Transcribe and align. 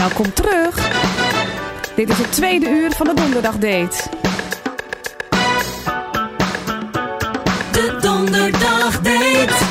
Welkom 0.00 0.32
terug. 0.32 0.90
Dit 1.94 2.08
is 2.08 2.18
het 2.18 2.32
tweede 2.32 2.68
uur 2.68 2.90
van 2.90 3.06
de 3.06 3.14
donderdagdate. 3.14 3.96
De 7.72 7.96
donderdagdate. 8.00 9.64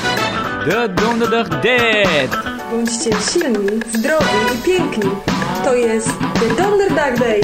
De 0.65 0.91
donderdag 0.95 1.47
date. 1.47 2.29
Bądźcie 2.71 3.11
silni, 3.31 3.79
zdrowi 3.93 4.53
i 4.53 4.57
piękni. 4.63 5.09
To 5.63 5.75
jest 5.75 6.07
The 6.33 6.55
Donderdag 6.57 7.19
Day. 7.19 7.41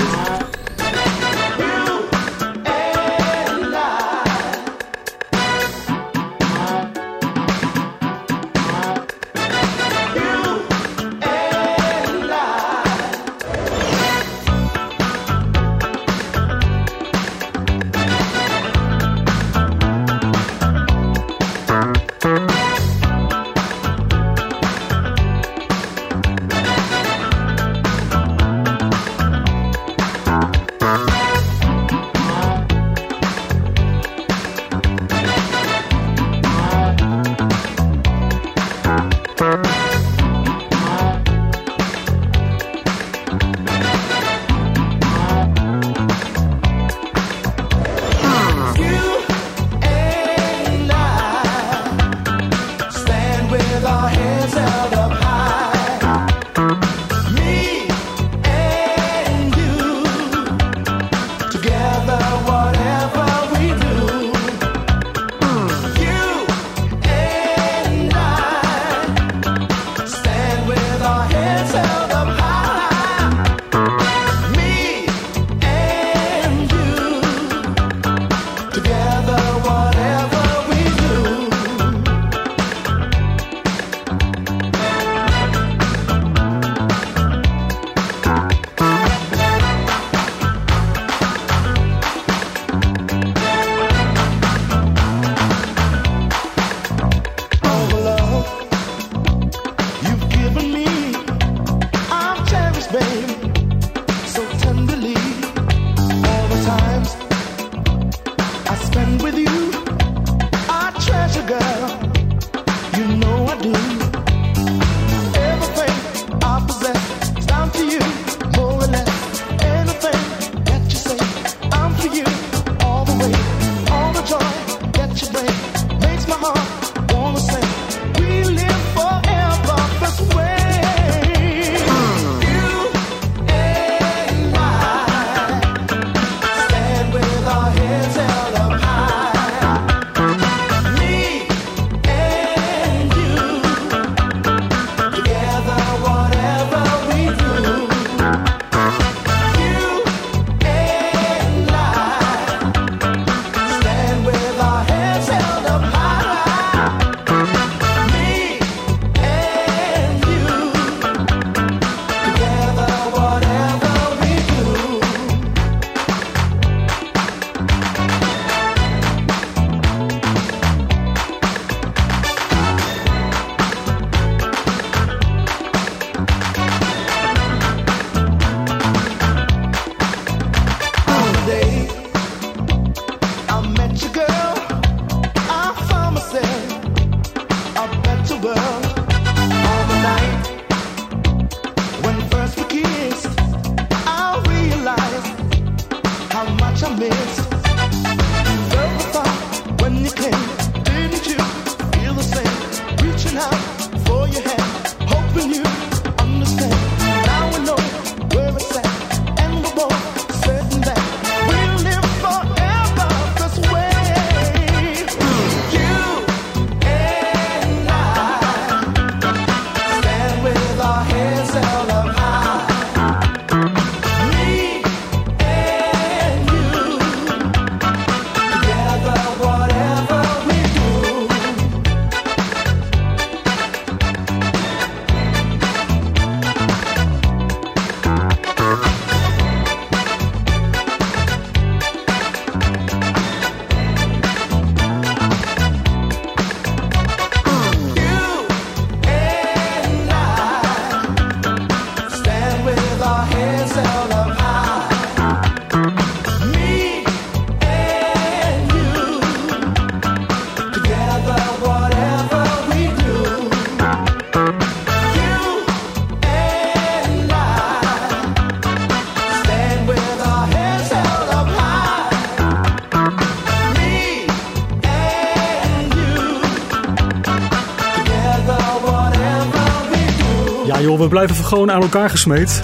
We 281.05 281.11
blijven 281.11 281.45
gewoon 281.45 281.71
aan 281.71 281.81
elkaar 281.81 282.09
gesmeed. 282.09 282.59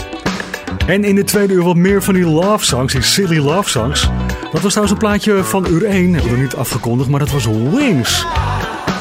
En 0.87 1.03
in 1.03 1.15
de 1.15 1.23
tweede 1.23 1.53
uur 1.53 1.63
wat 1.63 1.75
meer 1.75 2.03
van 2.03 2.13
die 2.13 2.25
love 2.25 2.65
songs, 2.65 2.93
die 2.93 3.01
silly 3.01 3.37
love 3.37 3.69
songs. 3.69 4.09
Dat 4.51 4.61
was 4.61 4.73
trouwens 4.73 4.91
een 4.91 4.97
plaatje 4.97 5.43
van 5.43 5.65
uur 5.67 5.85
1, 5.85 6.13
hebben 6.13 6.31
we 6.31 6.37
niet 6.37 6.55
afgekondigd, 6.55 7.09
maar 7.09 7.19
dat 7.19 7.31
was 7.31 7.45
Wings. 7.45 8.25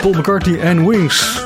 Paul 0.01 0.13
McCartney 0.13 0.61
en 0.61 0.89
Wings. 0.89 1.45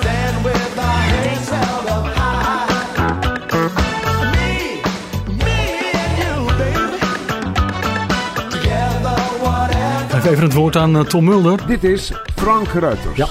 Geef 10.08 10.24
even 10.24 10.42
het 10.42 10.52
woord 10.52 10.76
aan 10.76 10.96
eh, 10.96 11.02
Tom 11.02 11.24
Mulder. 11.24 11.66
Dit 11.66 11.84
is 11.84 12.12
Frank 12.36 12.68
Ruiters. 12.68 13.16
Ja. 13.16 13.26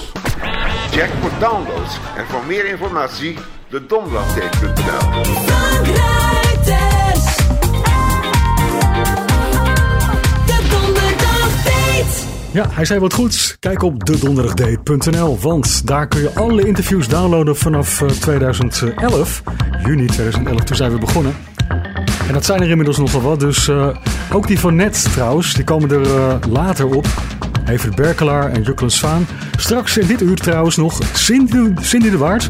Check 0.90 1.10
voor 1.20 1.30
downloads 1.38 1.98
en 2.16 2.24
voor 2.26 2.42
meer 2.46 2.64
informatie 2.66 3.36
de 3.74 3.86
donderdagdate. 3.86 4.72
Ja, 12.52 12.66
hij 12.70 12.84
zei 12.84 13.00
wat 13.00 13.12
goeds. 13.12 13.56
Kijk 13.60 13.82
op 13.82 14.04
dedonderdagdate.nl, 14.04 15.38
want 15.40 15.86
daar 15.86 16.08
kun 16.08 16.20
je 16.20 16.34
alle 16.34 16.66
interviews 16.66 17.08
downloaden 17.08 17.56
vanaf 17.56 18.02
eh, 18.02 18.08
2011. 18.08 19.42
Juni 19.84 20.06
2011, 20.06 20.64
toen 20.64 20.76
zijn 20.76 20.92
we 20.92 20.98
begonnen. 20.98 21.36
En 22.26 22.32
dat 22.32 22.44
zijn 22.44 22.62
er 22.62 22.70
inmiddels 22.70 22.98
nogal 22.98 23.20
wat, 23.20 23.40
dus 23.40 23.68
eh, 23.68 23.88
ook 24.32 24.46
die 24.46 24.58
van 24.58 24.74
net 24.74 25.12
trouwens, 25.12 25.54
die 25.54 25.64
komen 25.64 25.90
er 25.90 26.02
eh, 26.02 26.36
later 26.50 26.86
op. 26.86 27.06
Evert 27.66 27.94
Berkelaar 27.94 28.52
en 28.52 28.62
Juklen 28.62 28.90
Zwaan. 28.90 29.26
Straks 29.56 29.98
in 29.98 30.06
dit 30.06 30.20
uur 30.20 30.36
trouwens 30.36 30.76
nog 30.76 31.00
Cindy, 31.12 31.72
Cindy 31.80 32.10
de 32.10 32.18
Waard, 32.18 32.46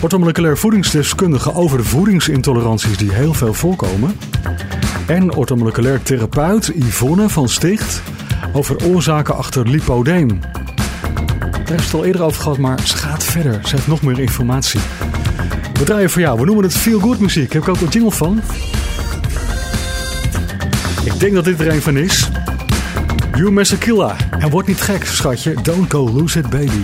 orthomoleculair 0.00 0.58
voedingsdeskundige 0.58 1.54
over 1.54 1.78
de 1.78 1.84
voedingsintoleranties 1.84 2.96
die 2.96 3.12
heel 3.12 3.34
veel 3.34 3.54
voorkomen. 3.54 4.16
En 5.06 5.34
orthomoleculair 5.34 6.02
therapeut 6.02 6.72
Yvonne 6.74 7.28
van 7.28 7.48
Sticht 7.48 8.02
over 8.52 8.84
oorzaken 8.84 9.36
achter 9.36 9.68
lipodeem. 9.68 10.40
Daar 11.50 11.78
heeft 11.78 11.84
het 11.84 11.94
al 11.94 12.04
eerder 12.04 12.22
over 12.22 12.42
gehad, 12.42 12.58
maar 12.58 12.80
ze 12.84 12.96
gaat 12.96 13.24
verder. 13.24 13.60
Ze 13.64 13.74
heeft 13.74 13.86
nog 13.86 14.02
meer 14.02 14.18
informatie. 14.18 14.80
We 15.72 15.84
draaien 15.84 16.10
voor 16.10 16.20
jou. 16.20 16.38
We 16.38 16.44
noemen 16.44 16.64
het 16.64 16.74
Feel 16.74 17.00
Good 17.00 17.18
muziek. 17.18 17.52
Heb 17.52 17.62
ik 17.62 17.68
ook 17.68 17.80
een 17.80 17.88
jingle 17.88 18.10
van? 18.10 18.40
Ik 21.04 21.20
denk 21.20 21.34
dat 21.34 21.44
dit 21.44 21.60
er 21.60 21.68
een 21.68 21.82
van 21.82 21.96
is. 21.96 22.30
You 23.34 23.50
Masakilla. 23.50 24.16
En 24.38 24.50
word 24.50 24.66
niet 24.66 24.80
gek, 24.80 25.04
schatje. 25.04 25.54
Don't 25.62 25.90
go 25.90 26.10
lose 26.10 26.38
it, 26.38 26.50
baby. 26.50 26.82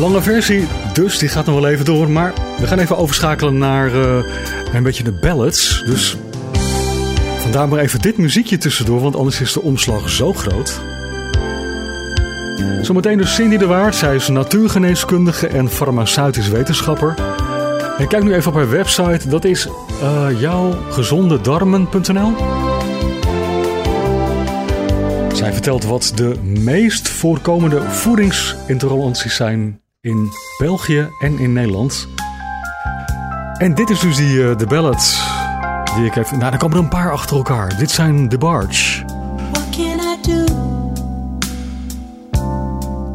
Lange 0.00 0.22
versie, 0.22 0.66
dus 0.92 1.18
die 1.18 1.28
gaat 1.28 1.46
nog 1.46 1.54
wel 1.60 1.68
even 1.68 1.84
door. 1.84 2.10
Maar 2.10 2.32
we 2.58 2.66
gaan 2.66 2.78
even 2.78 2.96
overschakelen 2.96 3.58
naar 3.58 3.94
eh, 3.94 4.24
een 4.72 4.82
beetje 4.82 5.02
de 5.02 5.12
ballads. 5.12 5.82
Dus 5.86 6.16
vandaar 7.38 7.68
maar 7.68 7.78
even 7.78 8.00
dit 8.00 8.16
muziekje 8.16 8.58
tussendoor, 8.58 9.00
want 9.00 9.16
anders 9.16 9.40
is 9.40 9.52
de 9.52 9.62
omslag 9.62 10.10
zo 10.10 10.32
groot. 10.32 10.80
Zometeen 12.82 13.18
dus 13.18 13.34
Cindy 13.34 13.56
de 13.56 13.66
Waard. 13.66 13.94
Zij 13.94 14.14
is 14.14 14.28
natuurgeneeskundige 14.28 15.46
en 15.46 15.68
farmaceutisch 15.68 16.48
wetenschapper. 16.48 17.14
En 17.98 18.08
kijk 18.08 18.22
nu 18.22 18.34
even 18.34 18.50
op 18.50 18.56
haar 18.56 18.70
website. 18.70 19.28
Dat 19.28 19.44
is 19.44 19.68
uh, 20.02 20.26
jouwgezondedarmen.nl. 20.40 22.32
Zij 25.32 25.52
vertelt 25.52 25.84
wat 25.84 26.12
de 26.14 26.34
meest 26.42 27.08
voorkomende 27.08 27.82
voedingsintoleranties 27.82 29.36
zijn 29.36 29.79
in 30.02 30.32
België 30.58 31.08
en 31.18 31.38
in 31.38 31.52
Nederland. 31.52 32.08
En 33.58 33.74
dit 33.74 33.90
is 33.90 34.00
dus 34.00 34.16
die, 34.16 34.34
uh, 34.34 34.56
de 34.56 34.66
ballad 34.66 35.18
die 35.94 36.04
ik 36.04 36.14
heb. 36.14 36.30
Nou, 36.30 36.52
er 36.52 36.58
komen 36.58 36.76
er 36.76 36.82
een 36.82 36.88
paar 36.88 37.12
achter 37.12 37.36
elkaar. 37.36 37.76
Dit 37.76 37.90
zijn 37.90 38.28
The 38.28 38.38
Barge. 38.38 39.04
What 39.50 39.70
can 39.70 40.00
I 40.00 40.16
do 40.22 40.44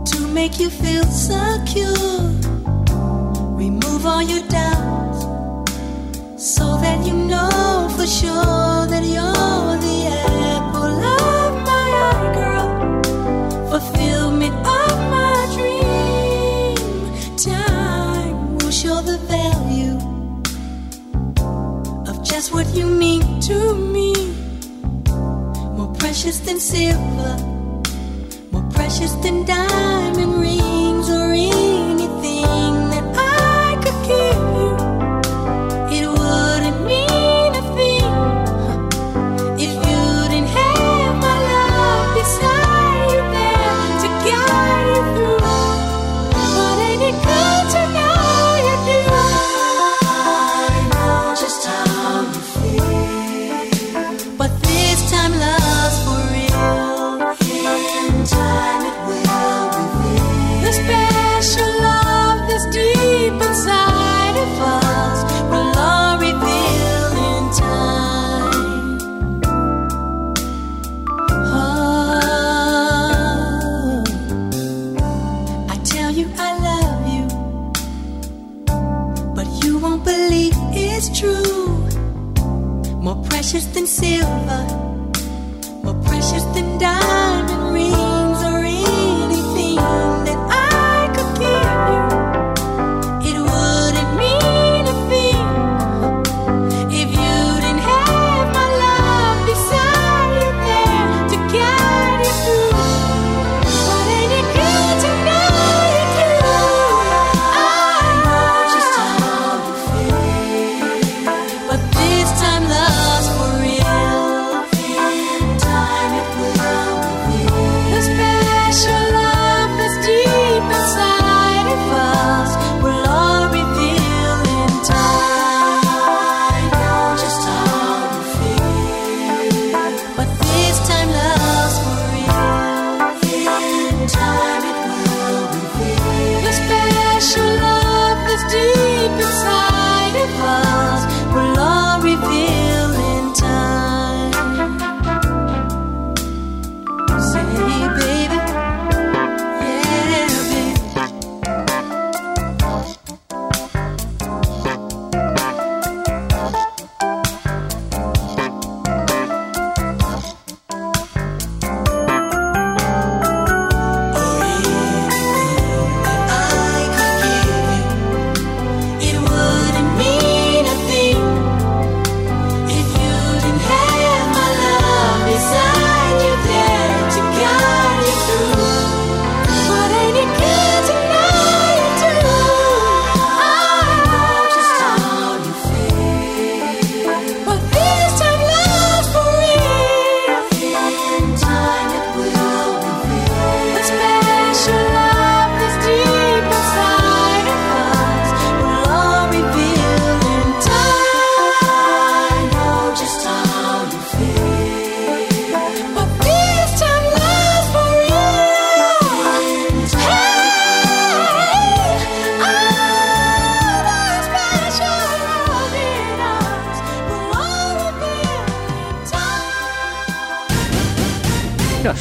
to 0.03 0.27
make 0.33 0.51
you 0.57 0.69
feel 0.69 1.03
secure? 1.11 2.29
Remove 3.57 4.07
all 4.07 4.25
your 4.25 4.43
doubts 4.47 5.25
so 6.55 6.63
that 6.63 7.05
you 7.05 7.27
know 7.27 7.89
for 7.89 8.07
sure 8.07 8.85
that 8.89 9.05
you're 9.05 9.74
you 22.75 22.85
mean 22.85 23.39
to 23.41 23.75
me. 23.75 24.13
More 25.77 25.93
precious 25.95 26.39
than 26.39 26.59
silver, 26.59 27.37
more 28.51 28.67
precious 28.71 29.13
than 29.23 29.45
diamond 29.45 30.41
rings 30.41 31.09
or 31.09 31.31
anything 31.31 31.94
just 86.35 86.57
in 86.57 86.77
time. 86.77 87.44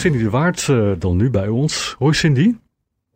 Cindy 0.05 0.23
de 0.23 0.31
Waard 0.31 0.69
eh, 0.69 0.91
dan 0.99 1.17
nu 1.17 1.31
bij 1.31 1.49
ons. 1.49 1.95
Hoi 1.99 2.15
Cindy. 2.15 2.55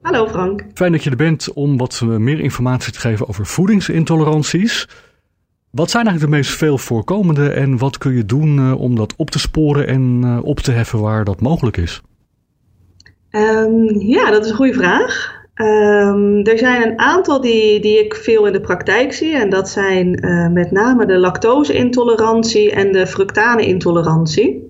Hallo 0.00 0.28
Frank. 0.28 0.64
Fijn 0.75 0.92
dat 0.92 1.04
je 1.04 1.11
er 1.11 1.16
bent 1.16 1.52
om 1.52 1.76
wat 1.76 2.00
eh, 2.02 2.09
meer 2.09 2.40
informatie 2.40 2.92
te 2.92 3.00
geven 3.00 3.28
over 3.28 3.47
voedingsintoleranties. 3.47 4.88
Wat 5.71 5.90
zijn 5.90 6.07
eigenlijk 6.07 6.33
de 6.33 6.38
meest 6.38 6.59
veel 6.59 6.78
voorkomende 6.78 7.50
en 7.50 7.78
wat 7.78 7.99
kun 7.99 8.12
je 8.12 8.25
doen 8.25 8.59
eh, 8.59 8.80
om 8.80 8.97
dat 8.97 9.14
op 9.16 9.30
te 9.30 9.38
sporen 9.38 9.87
en 9.87 10.25
op 10.42 10.61
te 10.61 10.71
heffen 10.71 11.00
waar 11.00 11.25
dat 11.25 11.40
mogelijk 11.40 11.76
is? 11.76 12.02
Ehm, 13.30 13.99
ja, 13.99 14.30
dat 14.30 14.45
is 14.45 14.50
een 14.50 14.57
goede 14.57 14.73
vraag. 14.73 15.33
Ehm, 15.54 16.40
er 16.42 16.59
zijn 16.59 16.83
een 16.83 16.99
aantal 16.99 17.40
die, 17.40 17.80
die 17.80 18.04
ik 18.04 18.14
veel 18.14 18.47
in 18.47 18.52
de 18.52 18.61
praktijk 18.61 19.12
zie. 19.12 19.37
En 19.37 19.50
dat 19.50 19.68
zijn 19.68 20.11
met 20.52 20.71
name 20.71 21.07
de 21.07 21.18
lactose-intolerantie 21.18 22.73
en 22.73 22.92
de 22.92 23.07
fructane-intolerantie. 23.07 24.68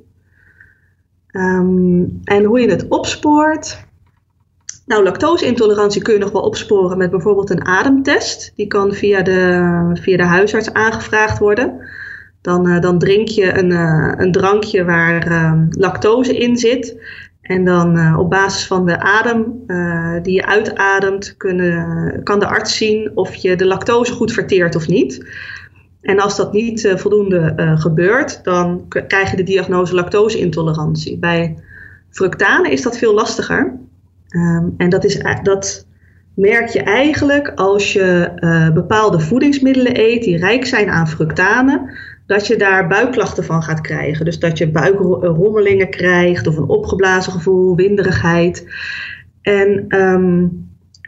Ehm, 1.38 2.04
en 2.24 2.44
hoe 2.44 2.60
je 2.60 2.70
het 2.70 2.88
opspoort. 2.88 3.86
Nou, 4.86 5.04
lactose-intolerantie 5.04 6.02
kun 6.02 6.14
je 6.14 6.20
nog 6.20 6.30
wel 6.30 6.42
opsporen 6.42 6.98
met 6.98 7.10
bijvoorbeeld 7.10 7.50
een 7.50 7.66
ademtest. 7.66 8.52
Die 8.56 8.66
kan 8.66 8.92
via 8.92 9.22
de, 9.22 9.90
via 10.00 10.16
de 10.16 10.22
huisarts 10.24 10.72
aangevraagd 10.72 11.38
worden. 11.38 11.88
Dan, 12.40 12.68
eh, 12.68 12.80
dan 12.80 12.98
drink 12.98 13.28
je 13.28 13.58
een, 13.58 13.72
eh, 13.72 14.12
een 14.16 14.32
drankje 14.32 14.84
waar 14.84 15.26
eh, 15.26 15.52
lactose 15.70 16.38
in 16.38 16.56
zit. 16.56 17.02
En 17.42 17.64
dan 17.64 17.96
eh, 17.96 18.18
op 18.18 18.30
basis 18.30 18.66
van 18.66 18.86
de 18.86 19.00
adem 19.00 19.66
die 20.22 20.34
je 20.34 20.46
uitademt, 20.46 21.34
kunnen, 21.36 22.22
kan 22.22 22.38
de 22.38 22.46
arts 22.46 22.76
zien 22.76 23.10
of 23.14 23.34
je 23.34 23.56
de 23.56 23.66
lactose 23.66 24.12
goed 24.12 24.32
verteert 24.32 24.76
of 24.76 24.88
niet. 24.88 25.26
En 26.00 26.20
als 26.20 26.36
dat 26.36 26.52
niet 26.52 26.84
eh, 26.84 26.96
voldoende 26.96 27.52
eh, 27.56 27.80
gebeurt, 27.80 28.44
dan 28.44 28.88
krijg 28.88 29.30
je 29.30 29.36
de 29.36 29.42
diagnose 29.42 29.94
lactose-intolerantie. 29.94 31.18
Bij 31.18 31.56
fructanen 32.10 32.70
is 32.70 32.82
dat 32.82 32.98
veel 32.98 33.14
lastiger. 33.14 33.78
Ehm, 34.28 34.66
en 34.76 34.90
dat, 34.90 35.04
is, 35.04 35.22
dat 35.42 35.86
merk 36.34 36.68
je 36.68 36.82
eigenlijk 36.82 37.52
als 37.54 37.92
je 37.92 38.30
eh, 38.34 38.70
bepaalde 38.70 39.20
voedingsmiddelen 39.20 40.00
eet 40.00 40.22
die 40.22 40.36
rijk 40.36 40.66
zijn 40.66 40.90
aan 40.90 41.08
fructanen, 41.08 41.90
dat 42.26 42.46
je 42.46 42.56
daar 42.56 42.88
buikklachten 42.88 43.44
van 43.44 43.62
gaat 43.62 43.80
krijgen. 43.80 44.24
Dus 44.24 44.38
dat 44.38 44.58
je 44.58 44.70
buikrommelingen 44.70 45.90
krijgt 45.90 46.46
of 46.46 46.56
een 46.56 46.68
opgeblazen 46.68 47.32
gevoel, 47.32 47.76
winderigheid. 47.76 48.66
En, 49.42 49.84
ehm, 49.88 50.46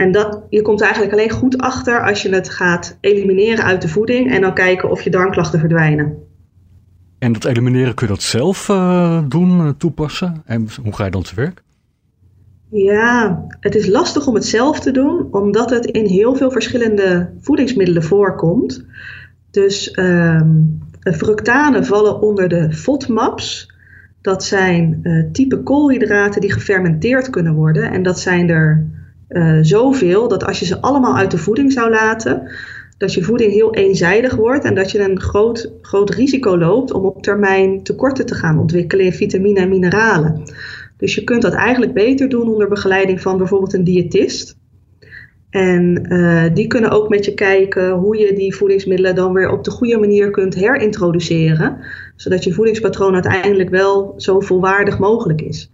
en 0.00 0.12
dat, 0.12 0.42
je 0.49 0.62
komt 0.62 0.80
eigenlijk 0.80 1.12
alleen 1.12 1.30
goed 1.30 1.59
achter 1.59 2.07
als 2.07 2.23
je 2.23 2.35
het 2.35 2.50
gaat 2.50 2.97
elimineren 3.00 3.64
uit 3.64 3.83
de 3.83 3.88
voeding 3.88 4.33
en 4.33 4.40
dan 4.40 4.54
kijken 4.54 4.90
of 4.90 5.02
je 5.02 5.11
darmklachten 5.11 5.59
verdwijnen. 5.59 6.16
En 7.19 7.33
dat 7.33 7.45
elimineren 7.45 7.95
kun 7.95 8.07
je 8.07 8.12
dat 8.12 8.23
zelf 8.23 8.69
eh, 8.69 9.23
doen, 9.28 9.61
eh, 9.61 9.69
toepassen? 9.78 10.42
En 10.45 10.69
hoe 10.83 10.95
ga 10.95 11.04
je 11.04 11.11
dan 11.11 11.23
te 11.23 11.35
werk? 11.35 11.62
Ja, 12.71 13.45
het 13.61 13.75
is 13.75 13.87
lastig 13.87 14.26
om 14.26 14.35
het 14.35 14.45
zelf 14.45 14.80
te 14.80 14.90
doen, 14.90 15.28
omdat 15.30 15.71
het 15.71 15.85
in 15.85 16.07
heel 16.07 16.35
veel 16.35 16.50
verschillende 16.50 17.33
voedingsmiddelen 17.40 18.02
voorkomt. 18.02 18.85
Dus 19.50 19.90
ehm, 19.90 20.50
fructanen 21.00 21.87
vallen 21.87 22.21
onder 22.21 22.49
de 22.49 22.73
FODMAPs. 22.73 23.73
Dat 24.21 24.45
zijn 24.45 25.00
eh, 25.02 25.25
type 25.33 25.62
koolhydraten 25.62 26.40
die 26.40 26.52
gefermenteerd 26.52 27.30
kunnen 27.30 27.54
worden. 27.54 27.90
En 27.90 28.02
dat 28.02 28.21
zijn 28.21 28.49
er 28.49 28.99
eh, 29.30 29.58
zoveel 29.60 30.28
dat 30.28 30.44
als 30.44 30.58
je 30.58 30.64
ze 30.64 30.80
allemaal 30.80 31.16
uit 31.16 31.30
de 31.30 31.38
voeding 31.38 31.72
zou 31.72 31.90
laten, 31.90 32.50
dat 32.99 33.14
je 33.14 33.22
voeding 33.22 33.52
heel 33.52 33.75
eenzijdig 33.75 34.34
wordt 34.34 34.64
en 34.64 34.75
dat 34.75 34.90
je 34.90 34.99
een 34.99 35.20
groot, 35.20 35.72
groot 35.82 36.10
risico 36.10 36.58
loopt 36.58 36.92
om 36.92 37.04
op 37.04 37.22
termijn 37.22 37.82
tekorten 37.82 38.26
te 38.26 38.34
gaan 38.34 38.58
ontwikkelen 38.58 39.04
in 39.04 39.12
vitamine 39.12 39.60
en 39.60 39.68
mineralen. 39.68 40.42
Dus 40.96 41.14
je 41.14 41.25
kunt 41.25 41.42
dat 41.42 41.52
eigenlijk 41.52 41.94
beter 41.94 42.28
doen 42.28 42.49
onder 42.49 42.68
begeleiding 42.68 43.20
van 43.20 43.38
bijvoorbeeld 43.38 43.72
een 43.72 43.84
diëtist. 43.84 44.58
En 45.50 46.06
eh, 46.06 46.54
die 46.54 46.66
kunnen 46.66 46.90
ook 46.90 47.08
met 47.08 47.25
je 47.25 47.34
kijken 47.34 47.90
hoe 47.90 48.16
je 48.16 48.32
die 48.32 48.54
voedingsmiddelen 48.54 49.14
dan 49.14 49.32
weer 49.32 49.50
op 49.50 49.64
de 49.64 49.70
goede 49.70 49.99
manier 49.99 50.30
kunt 50.30 50.54
herintroduceren. 50.54 51.76
Zodat 52.16 52.44
je 52.44 52.52
voedingspatroon 52.52 53.14
uiteindelijk 53.14 53.70
wel 53.70 54.14
zo 54.16 54.40
volwaardig 54.40 54.99
mogelijk 54.99 55.40
is. 55.40 55.72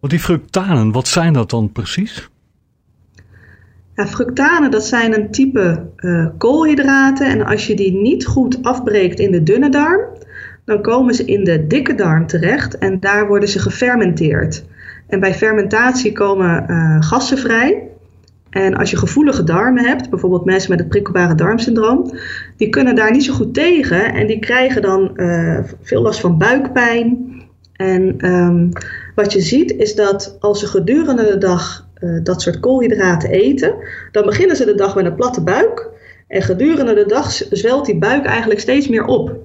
Want 0.00 0.12
die 0.12 0.22
fructanen, 0.22 0.92
wat 0.92 1.08
zijn 1.08 1.32
dat 1.32 1.50
dan 1.50 1.72
precies? 1.72 2.28
Fructanen, 4.06 4.70
dat 4.70 4.84
zijn 4.84 5.14
een 5.14 5.30
type 5.30 5.86
eh, 5.96 6.26
koolhydraten. 6.38 7.26
En 7.26 7.46
als 7.46 7.66
je 7.66 7.74
die 7.74 7.92
niet 7.92 8.26
goed 8.26 8.62
afbreekt 8.62 9.18
in 9.18 9.30
de 9.32 9.42
dunne 9.42 9.68
darm, 9.68 10.00
dan 10.64 10.82
komen 10.82 11.14
ze 11.14 11.24
in 11.24 11.44
de 11.44 11.66
dikke 11.66 11.94
darm 11.94 12.26
terecht 12.26 12.78
en 12.78 13.00
daar 13.00 13.26
worden 13.26 13.48
ze 13.48 13.58
gefermenteerd. 13.58 14.64
En 15.06 15.20
bij 15.20 15.34
fermentatie 15.34 16.12
komen 16.12 16.68
eh, 16.68 16.96
gassen 17.00 17.38
vrij. 17.38 17.88
En 18.50 18.74
als 18.76 18.90
je 18.90 18.96
gevoelige 18.96 19.44
darmen 19.44 19.84
hebt, 19.84 20.10
bijvoorbeeld 20.10 20.44
mensen 20.44 20.70
met 20.70 20.78
het 20.78 20.88
prikkelbare 20.88 21.34
darmsyndroom, 21.34 22.10
die 22.56 22.68
kunnen 22.68 22.94
daar 22.94 23.10
niet 23.10 23.24
zo 23.24 23.32
goed 23.32 23.54
tegen 23.54 24.12
en 24.14 24.26
die 24.26 24.38
krijgen 24.38 24.82
dan 24.82 25.16
eh, 25.16 25.58
veel 25.82 26.02
last 26.02 26.20
van 26.20 26.38
buikpijn. 26.38 27.36
En 27.72 28.14
ehm, 28.18 28.68
wat 29.14 29.32
je 29.32 29.40
ziet 29.40 29.72
is 29.72 29.94
dat 29.94 30.36
als 30.40 30.60
ze 30.60 30.66
gedurende 30.66 31.24
de 31.24 31.38
dag 31.38 31.87
eh, 32.00 32.10
dat 32.22 32.42
soort 32.42 32.60
koolhydraten 32.60 33.30
eten, 33.30 33.74
dan 34.12 34.24
beginnen 34.24 34.56
ze 34.56 34.64
de 34.64 34.74
dag 34.74 34.94
met 34.94 35.04
een 35.04 35.14
platte 35.14 35.42
buik. 35.42 35.88
En 36.28 36.42
gedurende 36.42 36.94
de 36.94 37.06
dag 37.06 37.30
zwelt 37.32 37.86
die 37.86 37.98
buik 37.98 38.24
eigenlijk 38.24 38.60
steeds 38.60 38.88
meer 38.88 39.04
op. 39.04 39.36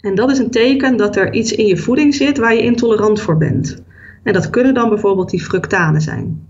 En 0.00 0.14
dat 0.14 0.30
is 0.30 0.38
een 0.38 0.50
teken 0.50 0.96
dat 0.96 1.16
er 1.16 1.32
iets 1.32 1.52
in 1.52 1.66
je 1.66 1.76
voeding 1.76 2.14
zit 2.14 2.38
waar 2.38 2.54
je 2.54 2.62
intolerant 2.62 3.20
voor 3.20 3.36
bent. 3.36 3.82
En 4.22 4.32
dat 4.32 4.50
kunnen 4.50 4.74
dan 4.74 4.88
bijvoorbeeld 4.88 5.30
die 5.30 5.42
fructanen 5.42 6.00
zijn. 6.00 6.48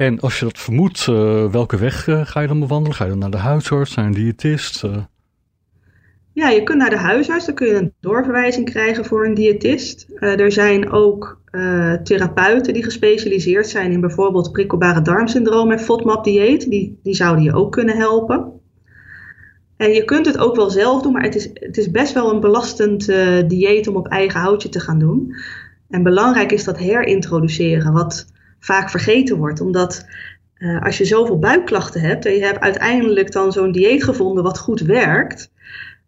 En 0.00 0.20
als 0.20 0.38
je 0.38 0.44
dat 0.44 0.58
vermoedt, 0.58 1.06
eh, 1.08 1.46
welke 1.46 1.76
weg 1.76 2.08
eh, 2.08 2.20
ga 2.24 2.40
je 2.40 2.46
dan 2.46 2.60
bewandelen? 2.60 2.96
Ga 2.96 3.04
je 3.04 3.10
dan 3.10 3.18
naar 3.18 3.30
de 3.30 3.36
huisarts, 3.36 3.94
naar 3.94 4.06
een 4.06 4.14
diëtist? 4.14 4.84
Ja, 6.32 6.48
je 6.48 6.62
kunt 6.62 6.78
naar 6.78 6.90
de 6.90 6.96
huisarts, 6.96 7.46
dan 7.46 7.54
kun 7.54 7.66
je 7.66 7.74
een 7.74 7.94
doorverwijzing 8.00 8.70
krijgen 8.70 9.04
voor 9.04 9.26
een 9.26 9.34
diëtist. 9.34 10.06
Eh, 10.14 10.40
er 10.40 10.52
zijn 10.52 10.90
ook 10.90 11.40
eh, 11.50 11.92
therapeuten 11.92 12.74
die 12.74 12.84
gespecialiseerd 12.84 13.68
zijn 13.68 13.92
in 13.92 14.00
bijvoorbeeld 14.00 14.52
prikkelbare 14.52 15.02
darmsyndroom 15.02 15.70
en 15.70 15.80
FODMAP-dieet. 15.80 16.70
Die, 16.70 16.98
die 17.02 17.14
zouden 17.14 17.44
je 17.44 17.54
ook 17.54 17.72
kunnen 17.72 17.96
helpen. 17.96 18.52
En 19.76 19.92
je 19.92 20.04
kunt 20.04 20.26
het 20.26 20.38
ook 20.38 20.56
wel 20.56 20.70
zelf 20.70 21.02
doen, 21.02 21.12
maar 21.12 21.22
het 21.22 21.34
is, 21.34 21.50
het 21.54 21.76
is 21.76 21.90
best 21.90 22.12
wel 22.12 22.32
een 22.32 22.40
belastend 22.40 23.08
eh, 23.08 23.48
dieet 23.48 23.88
om 23.88 23.96
op 23.96 24.08
eigen 24.08 24.40
houtje 24.40 24.68
te 24.68 24.80
gaan 24.80 24.98
doen. 24.98 25.34
En 25.88 26.02
belangrijk 26.02 26.52
is 26.52 26.64
dat 26.64 26.78
herintroduceren, 26.78 27.92
wat 27.92 28.26
vaak 28.60 28.90
vergeten 28.90 29.36
wordt. 29.36 29.60
Omdat 29.60 30.06
als 30.80 30.98
je 30.98 31.04
zoveel 31.04 31.38
buikklachten 31.38 32.00
hebt 32.00 32.26
en 32.26 32.32
je 32.32 32.44
hebt 32.44 32.60
uiteindelijk 32.60 33.32
dan 33.32 33.52
zo'n 33.52 33.72
dieet 33.72 34.04
gevonden 34.04 34.42
wat 34.42 34.58
goed 34.58 34.80
werkt, 34.80 35.50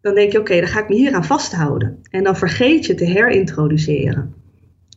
dan 0.03 0.15
denk 0.15 0.31
je 0.31 0.39
oké, 0.39 0.59
dan 0.59 0.67
ga 0.67 0.79
ik 0.79 0.89
me 0.89 0.95
hier 0.95 1.13
aan 1.13 1.25
vasthouden. 1.25 1.99
En 2.09 2.23
dan 2.23 2.35
vergeet 2.35 2.85
je 2.85 2.95
te 2.95 3.05
herintroduceren. 3.05 4.33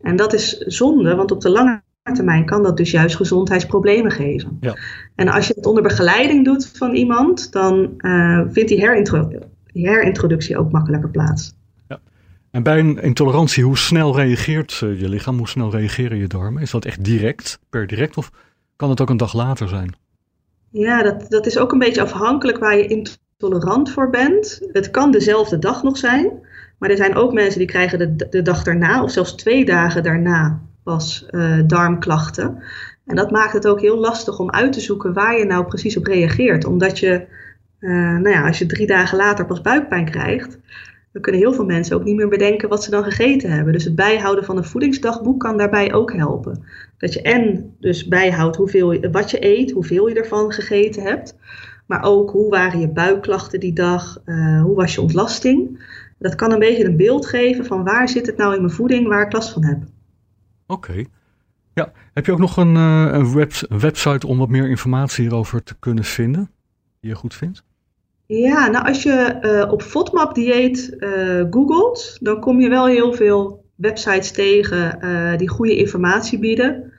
En 0.01 0.17
dat 0.17 0.33
is 0.33 0.59
zonde, 0.59 1.15
want 1.15 1.31
op 1.31 1.41
de 1.41 1.51
lange 1.51 1.83
termijn 2.15 2.45
kan 2.45 2.63
dat 2.63 2.77
dus 2.77 2.91
juist 2.91 3.17
gezondheidsproblemen 3.17 4.11
geven. 4.11 4.57
Ja. 4.61 4.77
En 5.15 5.29
als 5.29 5.47
je 5.47 5.55
het 5.57 5.67
onder 5.67 5.83
begeleiding 5.83 6.45
doet 6.45 6.67
van 6.75 6.95
iemand, 6.95 7.53
dan 7.53 7.95
eh, 7.99 8.41
vindt 8.49 8.69
die, 8.69 8.81
herintro- 8.81 9.29
die 9.73 9.89
herintroductie 9.89 10.59
ook 10.59 10.73
makkelijker 10.73 11.11
plaats. 11.11 11.55
En 12.51 12.63
bij 12.63 12.79
een 12.79 13.03
intolerantie, 13.03 13.65
hoe 13.65 13.77
snel 13.79 14.17
reageert 14.17 14.81
eh, 14.83 15.01
je 15.01 15.09
lichaam? 15.09 15.39
Hoe 15.39 15.49
snel 15.49 15.71
reageren 15.71 16.19
je 16.19 16.27
darmen? 16.27 16.63
Is 16.63 16.71
dat 16.71 16.85
echt 16.85 17.05
direct, 17.05 17.59
per 17.71 17.87
direct? 17.87 18.17
Of 18.17 18.31
kan 18.77 18.91
het 18.91 19.01
ook 19.01 19.11
een 19.11 19.17
dag 19.17 19.35
later 19.35 19.69
zijn? 19.69 19.97
Ja, 20.71 21.03
dat, 21.03 21.27
dat 21.29 21.47
is 21.47 21.59
ook 21.59 21.73
een 21.73 21.79
beetje 21.79 22.03
afhankelijk 22.03 22.59
waar 22.59 22.77
je 22.77 22.87
intolerant 23.39 23.91
voor 23.91 24.11
bent. 24.11 24.61
Het 24.73 24.91
kan 24.91 25.11
dezelfde 25.11 25.59
dag 25.59 25.83
nog 25.83 25.97
zijn, 25.97 26.31
maar 26.79 26.91
er 26.91 26.97
zijn 26.97 27.15
ook 27.15 27.33
mensen 27.33 27.59
die 27.59 27.69
krijgen 27.69 27.99
de, 27.99 28.29
de 28.29 28.43
dag 28.43 28.63
daarna 28.63 29.03
of 29.03 29.11
zelfs 29.11 29.35
twee 29.35 29.65
dagen 29.65 30.03
daarna 30.03 30.63
pas 30.83 31.27
eh, 31.31 31.59
darmklachten. 31.67 32.63
En 33.07 33.17
dat 33.17 33.31
maakt 33.31 33.53
het 33.53 33.67
ook 33.67 33.81
heel 33.81 33.99
lastig 33.99 34.39
om 34.39 34.51
uit 34.51 34.73
te 34.73 34.81
zoeken 34.81 35.13
waar 35.13 35.39
je 35.39 35.45
nou 35.45 35.65
precies 35.65 35.97
op 35.97 36.07
reageert. 36.07 36.65
Omdat 36.65 36.99
je, 36.99 37.27
eh, 37.79 37.91
nou 37.91 38.29
ja, 38.29 38.47
als 38.47 38.59
je 38.59 38.67
drie 38.67 38.87
dagen 38.87 39.19
later 39.19 39.47
pas 39.47 39.61
buikpijn 39.61 40.11
krijgt, 40.11 40.59
dan 41.13 41.23
kunnen 41.23 41.41
heel 41.41 41.53
veel 41.53 41.65
mensen 41.65 41.97
ook 41.97 42.05
niet 42.05 42.17
meer 42.17 42.29
bedenken 42.29 42.69
wat 42.69 42.85
ze 42.85 42.91
dan 42.91 43.05
gegeten 43.05 43.51
hebben. 43.51 43.73
Dus 43.73 43.85
het 43.85 43.95
bijhouden 43.95 44.45
van 44.45 44.57
een 44.57 44.65
voedingsdagboek 44.65 45.41
kan 45.41 45.57
daarbij 45.57 45.93
ook 45.93 46.13
helpen. 46.13 46.65
Dat 46.99 47.13
je 47.13 47.23
en 47.23 47.75
dus 47.81 48.09
bijhoudt 48.09 48.57
hoeveel, 48.57 49.11
wat 49.11 49.31
je 49.31 49.45
eet, 49.45 49.71
hoeveel 49.71 50.09
je 50.09 50.15
ervan 50.15 50.53
gegeten 50.53 51.03
hebt. 51.03 51.37
Maar 51.87 52.03
ook 52.03 52.31
hoe 52.31 52.51
waren 52.51 52.81
je 52.81 52.89
buikklachten 52.89 53.61
die 53.61 53.73
dag, 53.73 54.21
eh, 54.25 54.63
hoe 54.63 54.75
was 54.75 54.95
je 54.95 55.01
ontlasting. 55.01 55.85
Dat 56.19 56.35
kan 56.35 56.53
een 56.53 56.59
beetje 56.59 56.85
een 56.85 56.97
beeld 56.97 57.27
geven 57.27 57.65
van 57.65 57.85
waar 57.85 58.09
zit 58.09 58.27
het 58.27 58.37
nou 58.37 58.55
in 58.55 58.61
mijn 58.61 58.73
voeding 58.73 59.09
waar 59.09 59.27
ik 59.27 59.33
last 59.33 59.53
van 59.53 59.65
heb. 59.65 59.79
Oké. 60.67 61.05
Ja, 61.75 61.93
heb 62.15 62.27
je 62.27 62.33
ook 62.33 62.39
nog 62.39 62.57
een, 62.57 62.77
eh, 62.77 63.33
web- 63.33 63.67
website 63.81 64.27
om 64.27 64.39
wat 64.39 64.49
meer 64.49 64.69
informatie 64.69 65.23
hierover 65.25 65.63
te 65.63 65.75
kunnen 65.79 66.05
vinden? 66.05 66.51
Die 67.01 67.11
je 67.11 67.17
goed 67.17 67.35
vindt? 67.35 67.65
Ja, 68.27 68.69
nou 68.69 68.87
als 68.87 69.03
je 69.03 69.11
eh, 69.13 69.73
op 69.73 69.83
FODMAP-dieet 69.83 70.97
eh, 70.99 71.45
googelt, 71.51 72.19
dan 72.21 72.41
kom 72.41 72.61
je 72.61 72.69
wel 72.69 72.87
heel 72.87 73.13
veel 73.13 73.65
websites 73.75 74.31
tegen 74.31 74.99
die 75.37 75.49
goede 75.49 75.77
informatie 75.77 76.39
bieden. 76.39 76.93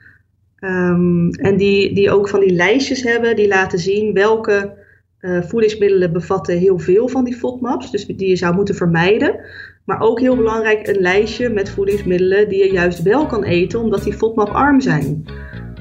Ehm, 0.58 1.28
en 1.28 1.56
die, 1.56 1.94
die 1.94 2.10
ook 2.10 2.28
van 2.28 2.40
die 2.40 2.52
lijstjes 2.52 3.02
hebben 3.02 3.36
die 3.36 3.48
laten 3.48 3.78
zien 3.78 4.12
welke 4.12 4.77
eh, 5.18 5.42
voedingsmiddelen 5.42 6.12
bevatten 6.12 6.58
heel 6.58 6.78
veel 6.78 7.08
van 7.08 7.24
die 7.24 7.36
FODMAPs, 7.36 7.90
dus 7.90 8.06
die 8.06 8.28
je 8.28 8.36
zou 8.36 8.54
moeten 8.54 8.74
vermijden. 8.74 9.40
Maar 9.84 10.00
ook 10.00 10.20
heel 10.20 10.36
belangrijk 10.36 10.86
een 10.86 11.00
lijstje 11.00 11.48
met 11.48 11.70
voedingsmiddelen 11.70 12.48
die 12.48 12.64
je 12.64 12.72
juist 12.72 13.02
wel 13.02 13.26
kan 13.26 13.44
eten, 13.44 13.80
omdat 13.80 14.02
die 14.02 14.12
FODMAP-arm 14.12 14.80
zijn. 14.80 15.24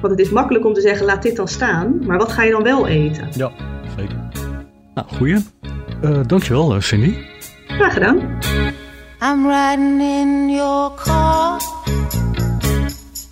Want 0.01 0.13
het 0.13 0.19
is 0.19 0.29
makkelijk 0.29 0.65
om 0.65 0.73
te 0.73 0.81
zeggen, 0.81 1.05
laat 1.05 1.23
dit 1.23 1.35
dan 1.35 1.47
staan, 1.47 2.05
maar 2.05 2.17
wat 2.17 2.31
ga 2.31 2.43
je 2.43 2.51
dan 2.51 2.63
wel 2.63 2.87
eten? 2.87 3.27
Ja, 3.31 3.51
zeker. 3.97 4.17
Nou, 4.93 5.07
goeie. 5.07 5.37
Eh 6.01 6.19
dankjewel, 6.25 6.73
eh, 6.73 6.81
Cindy. 6.81 7.13
Graag 7.67 7.93
gedaan. 7.93 8.15
I'm 9.21 9.47
riding 9.47 10.01
in 10.01 10.49
your 10.49 10.91
car. 10.95 11.59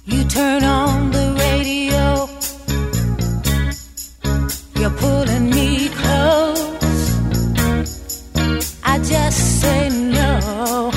You 0.03 0.25
turn 0.25 0.63
on 0.63 1.11
the 1.11 1.24
you're 4.85 4.97
pulling 4.97 5.49
me 5.49 5.89
close. 5.89 6.61
I 8.83 8.99
just 8.99 9.61
say 9.61 9.89
no. 9.89 10.91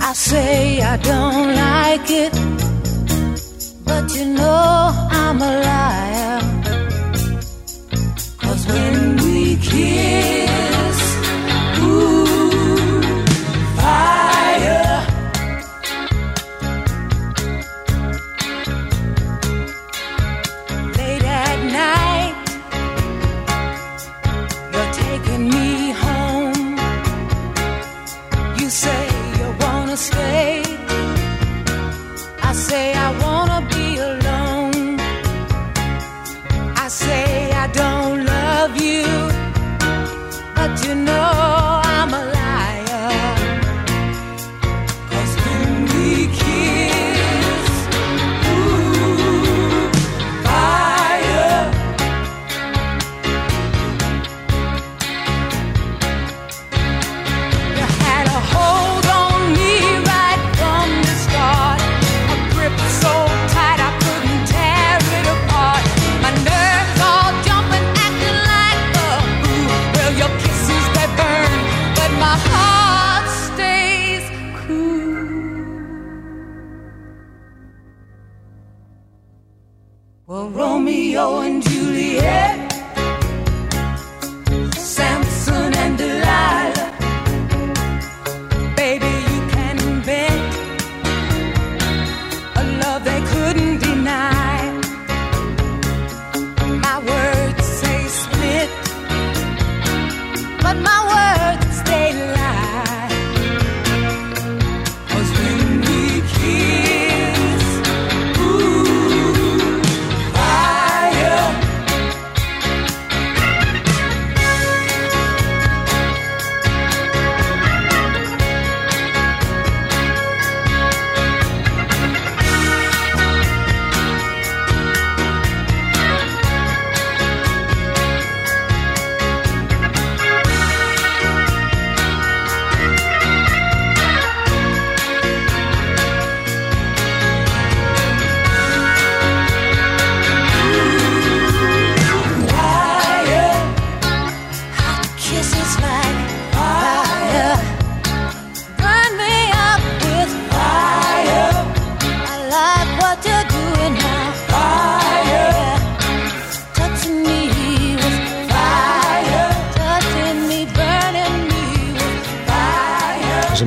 I 0.00 0.12
say 0.14 0.80
I 0.80 0.96
don't 0.96 1.54
like 1.64 2.10
it, 2.24 2.32
but 3.84 4.04
you 4.16 4.26
know 4.34 5.08
I'm 5.10 5.42
a 5.42 5.52
liar. 5.68 6.40
Cause 8.38 8.66
when 8.66 9.16
we 9.16 9.56
kiss. 9.56 10.45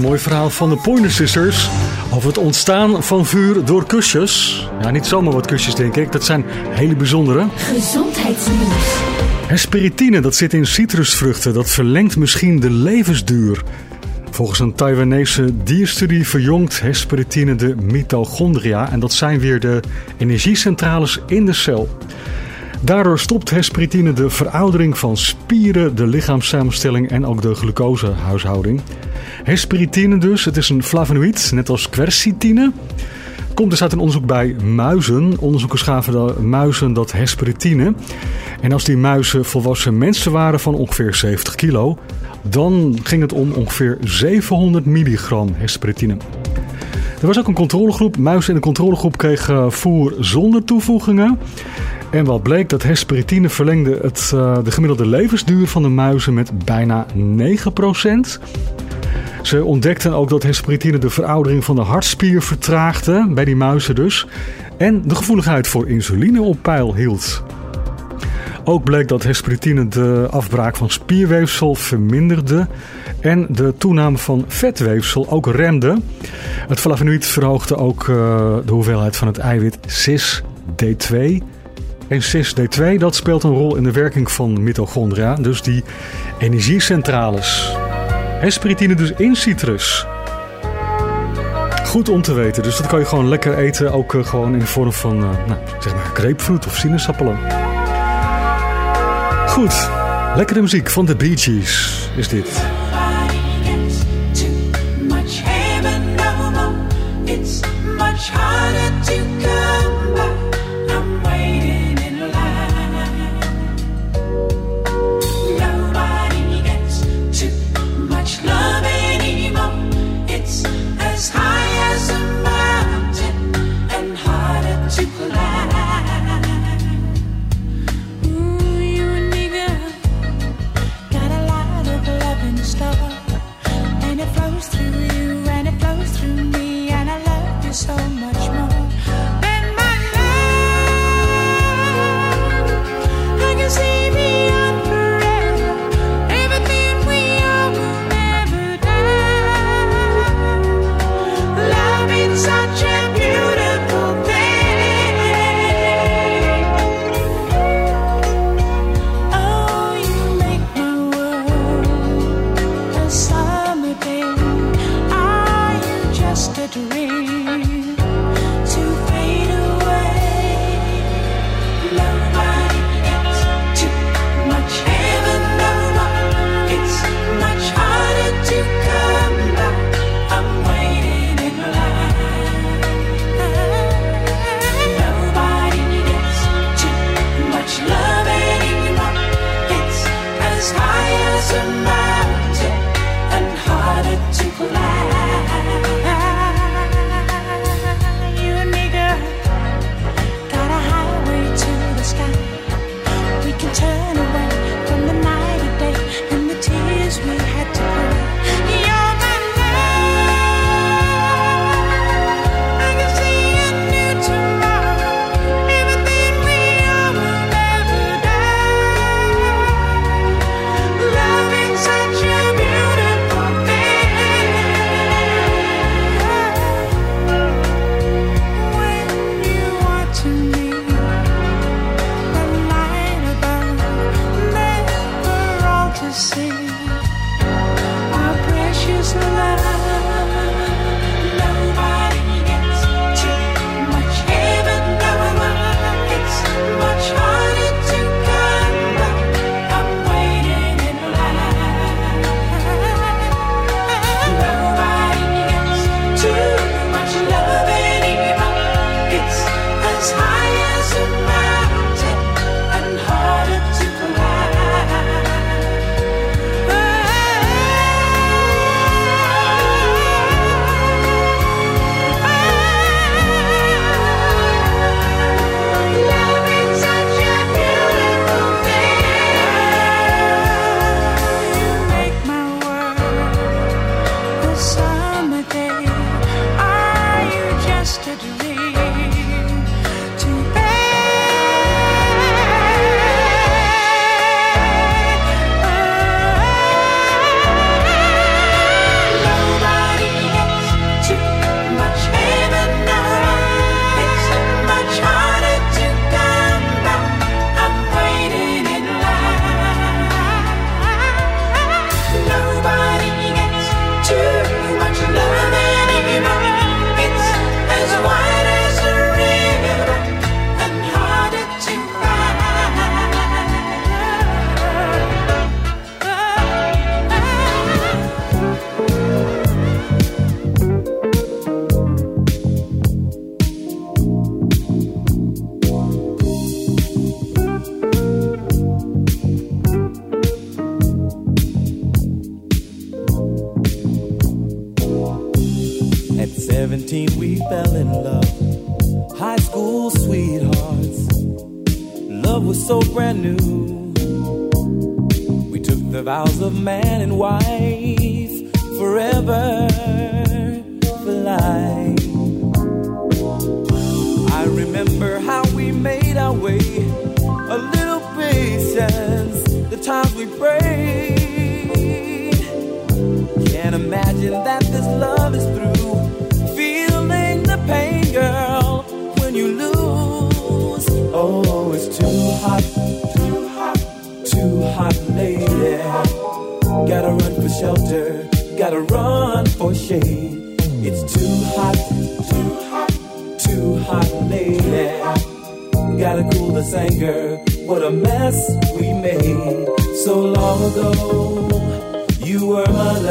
Mooi 0.10 0.22
verhaal 0.22 0.50
van 0.50 0.70
de 0.70 0.76
Pointer 0.76 1.12
Sisters 1.12 1.70
over 2.14 2.28
het 2.28 2.38
ontstaan 2.38 3.04
van 3.04 3.26
vuur 3.26 3.66
door 3.66 3.86
kusjes. 3.86 4.68
Ja, 4.82 4.90
niet 4.90 5.06
zomaar 5.06 5.34
wat 5.34 5.46
kusjes 5.46 5.76
denk 5.76 5.96
ik, 5.96 6.12
dat 6.12 6.24
zijn 6.24 6.44
hele 6.70 6.96
bijzondere. 6.96 7.48
Gezondheidsnieuws. 7.56 8.98
Hesperitine, 9.48 10.22
dat 10.22 10.36
zit 10.36 10.54
in 10.54 10.66
citrusvruchten, 10.66 11.54
dat 11.54 11.70
verlengt 11.70 12.18
misschien 12.18 12.60
de 12.60 12.72
levensduur. 12.72 13.64
Volgens 14.30 14.60
een 14.60 14.74
Taiwanese 14.74 15.64
dierstudie 15.64 16.28
verjongt 16.28 16.82
hesperitine 16.82 17.56
de 17.56 17.76
mitochondria 17.76 18.92
en 18.92 19.00
dat 19.00 19.14
zijn 19.14 19.40
weer 19.40 19.60
de 19.60 19.80
energiecentrales 20.18 21.20
in 21.28 21.46
de 21.46 21.54
cel. 21.54 21.98
Daardoor 22.82 23.20
stopt 23.20 23.50
hesperitine 23.50 24.14
de 24.14 24.30
veroudering 24.30 24.98
van 24.98 25.18
spieren, 25.18 25.96
de 25.96 26.08
lichaamssamenstelling 26.08 27.10
en 27.10 27.26
ook 27.26 27.42
de 27.42 27.56
glucosehuishouding. 27.56 28.82
Hesperitine 29.50 30.18
dus, 30.18 30.46
het 30.46 30.58
is 30.58 30.70
een 30.70 30.84
flavonoïd, 30.84 31.52
net 31.54 31.70
als 31.70 31.90
quercitine. 31.90 32.72
Komt 33.54 33.70
dus 33.70 33.82
uit 33.82 33.92
een 33.92 34.00
onderzoek 34.00 34.26
bij 34.26 34.56
muizen. 34.64 35.34
Onderzoekers 35.40 35.82
gaven 35.82 36.14
de 36.14 36.42
muizen 36.42 36.94
dat 36.94 37.12
hesperitine. 37.12 37.94
En 38.62 38.72
als 38.72 38.84
die 38.84 38.98
muizen 38.98 39.46
volwassen 39.46 39.98
mensen 39.98 40.32
waren 40.32 40.60
van 40.60 40.76
ongeveer 40.76 41.16
70 41.16 41.56
kilo, 41.56 41.98
dan 42.42 43.00
ging 43.04 43.22
het 43.22 43.34
om 43.34 43.52
ongeveer 43.52 43.98
700 44.02 44.86
milligram 44.86 45.50
hesperitine. 45.54 46.18
Er 47.22 47.28
was 47.28 47.40
ook 47.40 47.48
een 47.48 47.54
controlegroep. 47.54 48.18
Muizen 48.18 48.50
in 48.50 48.56
de 48.56 48.66
controlegroep 48.66 49.18
kregen 49.18 49.72
voer 49.72 50.14
zonder 50.20 50.64
toevoegingen. 50.64 51.40
En 52.12 52.26
wat 52.26 52.44
bleek, 52.44 52.70
dat 52.70 52.84
hesperitine 52.84 53.50
verlengde 53.50 54.00
het, 54.02 54.32
eh, 54.34 54.58
de 54.64 54.72
gemiddelde 54.72 55.08
levensduur 55.08 55.68
van 55.68 55.82
de 55.82 55.90
muizen 55.90 56.34
met 56.34 56.66
bijna 56.66 57.06
9%. 57.14 58.40
Ze 59.42 59.64
ontdekten 59.64 60.14
ook 60.14 60.30
dat 60.30 60.44
hesperitine 60.44 60.98
de 60.98 61.10
veroudering 61.10 61.64
van 61.64 61.76
de 61.76 61.82
hartspier 61.82 62.42
vertraagde, 62.42 63.28
bij 63.30 63.46
die 63.46 63.56
muizen 63.56 63.96
dus. 63.96 64.28
En 64.78 65.02
de 65.06 65.16
gevoeligheid 65.16 65.68
voor 65.68 65.90
insuline 65.90 66.42
op 66.42 66.58
peil 66.62 66.96
hield. 66.96 67.44
Ook 68.64 68.84
bleek 68.84 69.08
dat 69.08 69.24
hesperitine 69.24 69.88
de 69.88 70.28
afbraak 70.30 70.76
van 70.76 70.90
spierweefsel 70.90 71.76
verminderde 71.76 72.68
en 73.20 73.48
de 73.50 73.74
toename 73.78 74.18
van 74.18 74.46
vetweefsel 74.48 75.30
ook 75.30 75.48
remde. 75.48 75.98
Het 76.68 76.80
flavonoïd 76.80 77.26
verhoogde 77.26 77.76
ook 77.76 78.02
eh, 78.02 78.08
de 78.66 78.72
hoeveelheid 78.72 79.18
van 79.18 79.28
het 79.28 79.38
eiwit 79.38 79.78
cis-D2. 79.88 81.18
En 82.08 82.22
cis-D2 82.22 82.96
dat 82.98 83.16
speelt 83.16 83.44
een 83.44 83.54
rol 83.54 83.76
in 83.76 83.84
de 83.84 83.92
werking 83.92 84.32
van 84.32 84.64
mitochondria, 84.64 85.36
dus 85.36 85.62
die 85.62 85.84
energiecentrales. 86.40 87.78
Hesperitine 88.40 88.96
dus 88.96 89.12
in 89.12 89.36
citrus. 89.36 90.06
Goed 91.86 92.10
om 92.10 92.22
te 92.22 92.34
weten, 92.34 92.64
dus 92.64 92.78
dat 92.78 92.88
kan 92.88 93.00
je 93.00 93.06
gewoon 93.06 93.30
lekker 93.30 93.58
eten, 93.58 93.92
ook 93.94 94.16
eh, 94.16 94.26
gewoon 94.26 94.54
in 94.54 94.60
de 94.60 94.66
vorm 94.66 94.94
van, 94.94 95.24
eh, 95.24 95.30
nou, 95.48 95.60
zeg 95.80 95.96
maar, 95.96 96.10
grapefruit 96.14 96.66
of 96.66 96.76
sinaasappelen. 96.76 97.38
Goed, 99.48 99.90
lekkere 100.36 100.62
muziek 100.62 100.90
van 100.90 101.06
de 101.06 101.16
Bee 101.16 101.38
Gees 101.38 102.10
is 102.16 102.28
dit. 102.28 102.62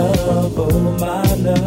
love, 0.00 0.58
oh 0.58 0.80
my 0.98 1.22
love. 1.34 1.58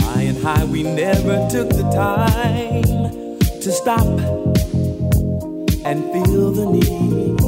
High 0.00 0.22
and 0.22 0.38
high, 0.42 0.64
we 0.64 0.82
never 0.82 1.48
took 1.50 1.68
the 1.70 1.82
time 1.92 3.38
to 3.60 3.72
stop 3.72 4.06
and 5.84 6.04
feel 6.12 6.50
the 6.50 6.66
need. 6.66 7.40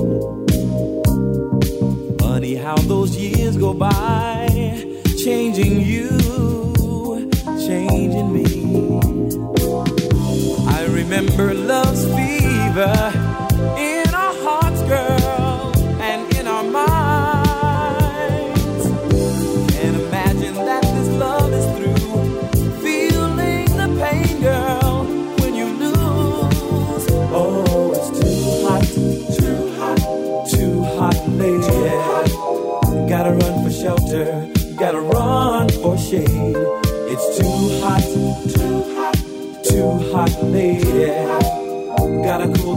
Funny 2.21 2.55
how 2.55 2.77
those 2.77 3.17
years 3.17 3.57
go 3.57 3.75
by, 3.75 4.49
changing 5.23 5.81
you 5.81 6.24
Her 11.37 11.53
love's 11.53 12.05
fever. 12.15 13.24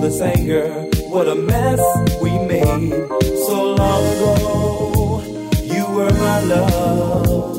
This 0.08 0.22
anger. 0.22 0.70
What 1.10 1.28
a 1.28 1.36
mess 1.36 1.82
we 2.22 2.32
made 2.40 2.92
so 3.46 3.76
long 3.76 4.04
ago. 4.14 5.22
You 5.64 5.86
were 5.96 6.14
my 6.14 6.40
love. 6.44 7.57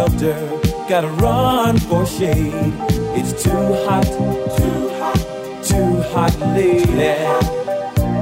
Shelter, 0.00 0.60
gotta 0.88 1.08
run 1.20 1.78
for 1.78 2.06
shade. 2.06 2.72
It's 3.18 3.42
too 3.42 3.64
hot, 3.84 4.06
too 4.56 4.88
hot, 4.98 5.20
too 5.62 6.00
hot, 6.12 6.34
lady. 6.56 7.12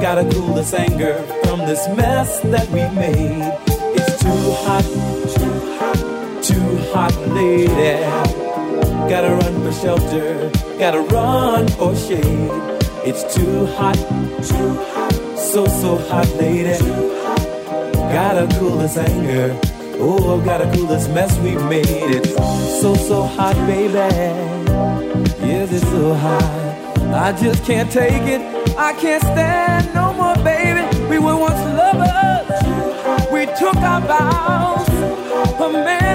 Gotta 0.03 0.29
cool 0.33 0.55
this 0.55 0.75
anger 0.75 1.15
from 1.45 1.61
this 1.61 1.87
mess 1.97 2.41
that 2.55 2.67
we 2.71 2.83
made. 2.99 3.47
It's 3.95 4.19
too 4.19 4.45
hot, 4.67 4.87
too 5.37 5.59
hot, 5.79 5.99
too 6.43 6.71
hot, 6.93 7.15
lady. 7.39 7.95
Gotta 9.09 9.31
run 9.41 9.55
for 9.63 9.73
shelter, 9.81 10.51
gotta 10.81 11.03
run 11.15 11.69
for 11.79 11.95
shade. 11.95 12.51
It's 13.07 13.23
too 13.37 13.67
hot, 13.79 13.99
too 14.51 14.71
hot, 14.93 15.15
so 15.39 15.65
so 15.67 15.97
hot, 16.11 16.29
lady. 16.41 16.77
Gotta 18.13 18.49
cool 18.59 18.79
this 18.79 18.97
anger. 18.97 19.78
Oh, 20.01 20.39
I've 20.39 20.45
gotta 20.45 20.71
coolest 20.77 21.11
mess 21.11 21.37
we've 21.41 21.63
made. 21.65 21.85
It's 21.89 22.35
so 22.81 22.95
so 22.95 23.23
hot, 23.25 23.57
baby. 23.67 23.95
Yes, 25.45 25.73
it's 25.73 25.83
so 25.83 26.15
hot. 26.15 26.43
I 27.13 27.33
just 27.33 27.65
can't 27.65 27.91
take 27.91 28.23
it. 28.23 28.41
I 28.79 28.93
can't 28.93 29.23
stand 29.23 29.93
no 29.95 30.13
more, 30.13 30.37
baby. 30.45 30.83
We 31.09 31.19
were 31.19 31.37
once 31.37 31.59
lovers. 31.81 33.33
We 33.33 33.47
took 33.59 33.77
our 33.77 34.01
vows, 34.03 34.89
a 35.61 35.69
man 35.73 36.08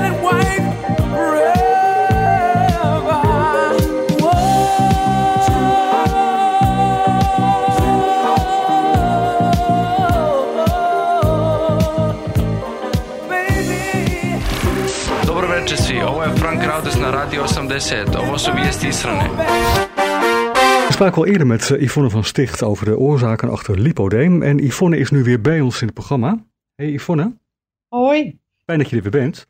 na 17.04 17.10
Radio 17.10 17.46
80. 17.46 18.16
Ovo 18.16 18.38
su 18.38 18.52
vijesti 18.52 18.88
Israne. 18.88 19.30
We 20.88 20.90
spraken 20.90 21.18
al 21.18 21.26
eerder 21.26 21.48
met 21.48 21.72
eh, 21.72 21.82
Yvonne 21.82 22.10
van 22.10 22.24
Sticht 22.24 22.64
over 22.64 22.86
de 22.86 22.98
oorzaken 22.98 23.50
achter 23.50 23.80
lipodeem. 23.80 24.42
En 24.42 24.58
Yvonne 24.66 24.98
is 24.98 25.12
nu 25.12 25.24
weer 25.24 25.42
bij 25.42 25.62
ons 25.62 25.80
in 25.80 25.86
het 25.86 25.96
programma. 25.96 26.46
Hey 26.76 26.92
Yvonne, 26.92 27.38
Hoi. 27.88 28.40
fijn 28.66 28.80
dat 28.80 28.90
je 28.90 28.96
er 28.96 29.02
weer 29.02 29.12
bent. 29.12 29.48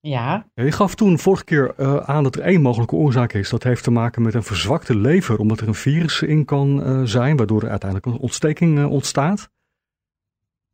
Ja, 0.00 0.50
Je 0.54 0.72
gaf 0.72 0.94
toen 0.94 1.18
vorige 1.18 1.44
keer 1.44 1.74
eh, 1.76 1.96
aan 1.96 2.22
dat 2.22 2.36
er 2.36 2.42
één 2.42 2.62
mogelijke 2.62 2.94
oorzaak 2.94 3.32
is. 3.32 3.50
Dat 3.50 3.62
heeft 3.62 3.82
te 3.82 3.90
maken 3.90 4.22
met 4.22 4.34
een 4.34 4.42
verzwakte 4.42 4.96
lever, 4.96 5.38
omdat 5.38 5.60
er 5.60 5.68
een 5.68 5.74
virus 5.74 6.22
in 6.22 6.44
kan 6.44 6.82
eh, 6.82 7.02
zijn, 7.02 7.36
waardoor 7.36 7.62
er 7.62 7.70
uiteindelijk 7.70 8.10
een 8.12 8.20
ontsteking 8.20 8.84
ontstaat. 8.84 9.50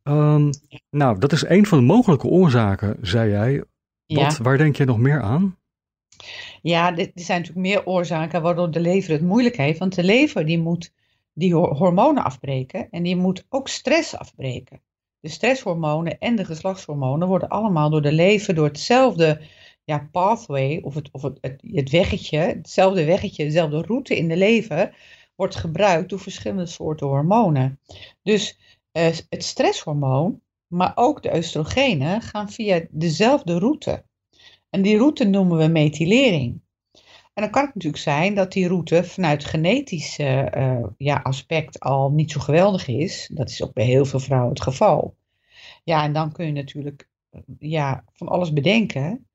Ehm, 0.01 0.51
nou, 0.89 1.19
dat 1.19 1.31
is 1.31 1.43
één 1.43 1.65
van 1.65 1.77
de 1.77 1.83
mogelijke 1.85 2.27
oorzaken, 2.27 2.97
zei 3.01 3.29
jij. 3.29 3.57
Wat, 4.05 4.35
Ja. 4.37 4.43
Waar 4.43 4.57
denk 4.57 4.75
je 4.75 4.85
nog 4.85 4.97
meer 4.97 5.21
aan? 5.21 5.61
Ja 6.61 6.97
er 6.97 7.11
zijn 7.15 7.39
natuurlijk 7.41 7.67
meer 7.67 7.85
oorzaken 7.85 8.41
waardoor 8.41 8.71
de 8.71 8.79
lever 8.79 9.11
het 9.11 9.21
moeilijk 9.21 9.57
heeft. 9.57 9.79
Want 9.79 9.95
de 9.95 10.03
lever 10.03 10.45
die 10.45 10.59
moet 10.59 10.93
die 11.33 11.53
ho- 11.53 11.73
hormonen 11.73 12.23
afbreken 12.23 12.87
en 12.89 13.03
die 13.03 13.15
moet 13.15 13.45
ook 13.49 13.67
stress 13.67 14.15
afbreken. 14.17 14.81
De 15.19 15.29
stresshormonen 15.29 16.19
en 16.19 16.35
de 16.35 16.45
geslachtshormonen 16.45 17.27
worden 17.27 17.49
allemaal 17.49 17.89
door 17.89 18.01
de 18.01 18.11
lever, 18.11 18.55
door 18.55 18.67
hetzelfde 18.67 19.41
ja, 19.83 20.09
pathway 20.11 20.79
of, 20.81 20.95
het, 20.95 21.09
of 21.11 21.21
het, 21.21 21.39
het 21.61 21.89
weggetje, 21.89 22.37
hetzelfde 22.37 23.05
weggetje, 23.05 23.43
dezelfde 23.43 23.81
route 23.81 24.17
in 24.17 24.27
de 24.27 24.37
lever, 24.37 24.95
wordt 25.35 25.55
gebruikt 25.55 26.09
door 26.09 26.19
verschillende 26.19 26.65
soorten 26.65 27.07
hormonen. 27.07 27.79
Dus 28.23 28.59
eh, 28.91 29.05
het 29.29 29.43
stresshormoon, 29.43 30.41
maar 30.67 30.91
ook 30.95 31.23
de 31.23 31.35
oestrogenen 31.35 32.21
gaan 32.21 32.49
via 32.49 32.85
dezelfde 32.89 33.59
route. 33.59 34.05
En 34.73 34.81
die 34.81 34.97
route 34.97 35.23
noemen 35.23 35.57
we 35.57 35.67
methylering. 35.67 36.61
En 37.33 37.43
dan 37.43 37.49
kan 37.49 37.65
het 37.65 37.73
natuurlijk 37.73 38.03
zijn 38.03 38.35
dat 38.35 38.51
die 38.51 38.67
route 38.67 39.03
vanuit 39.03 39.45
genetisch 39.45 40.17
eh, 40.17 40.53
eh, 40.53 40.85
ja, 40.97 41.19
aspect 41.23 41.79
al 41.79 42.11
niet 42.11 42.31
zo 42.31 42.39
geweldig 42.39 42.87
is. 42.87 43.29
Dat 43.33 43.49
is 43.49 43.63
ook 43.63 43.73
bij 43.73 43.85
heel 43.85 44.05
veel 44.05 44.19
vrouwen 44.19 44.49
het 44.49 44.61
geval. 44.61 45.15
Ja, 45.83 46.03
en 46.03 46.13
dan 46.13 46.31
kun 46.31 46.45
je 46.45 46.51
natuurlijk 46.51 47.09
eh, 47.29 47.41
ja, 47.59 48.03
van 48.13 48.27
alles 48.27 48.53
bedenken. 48.53 49.27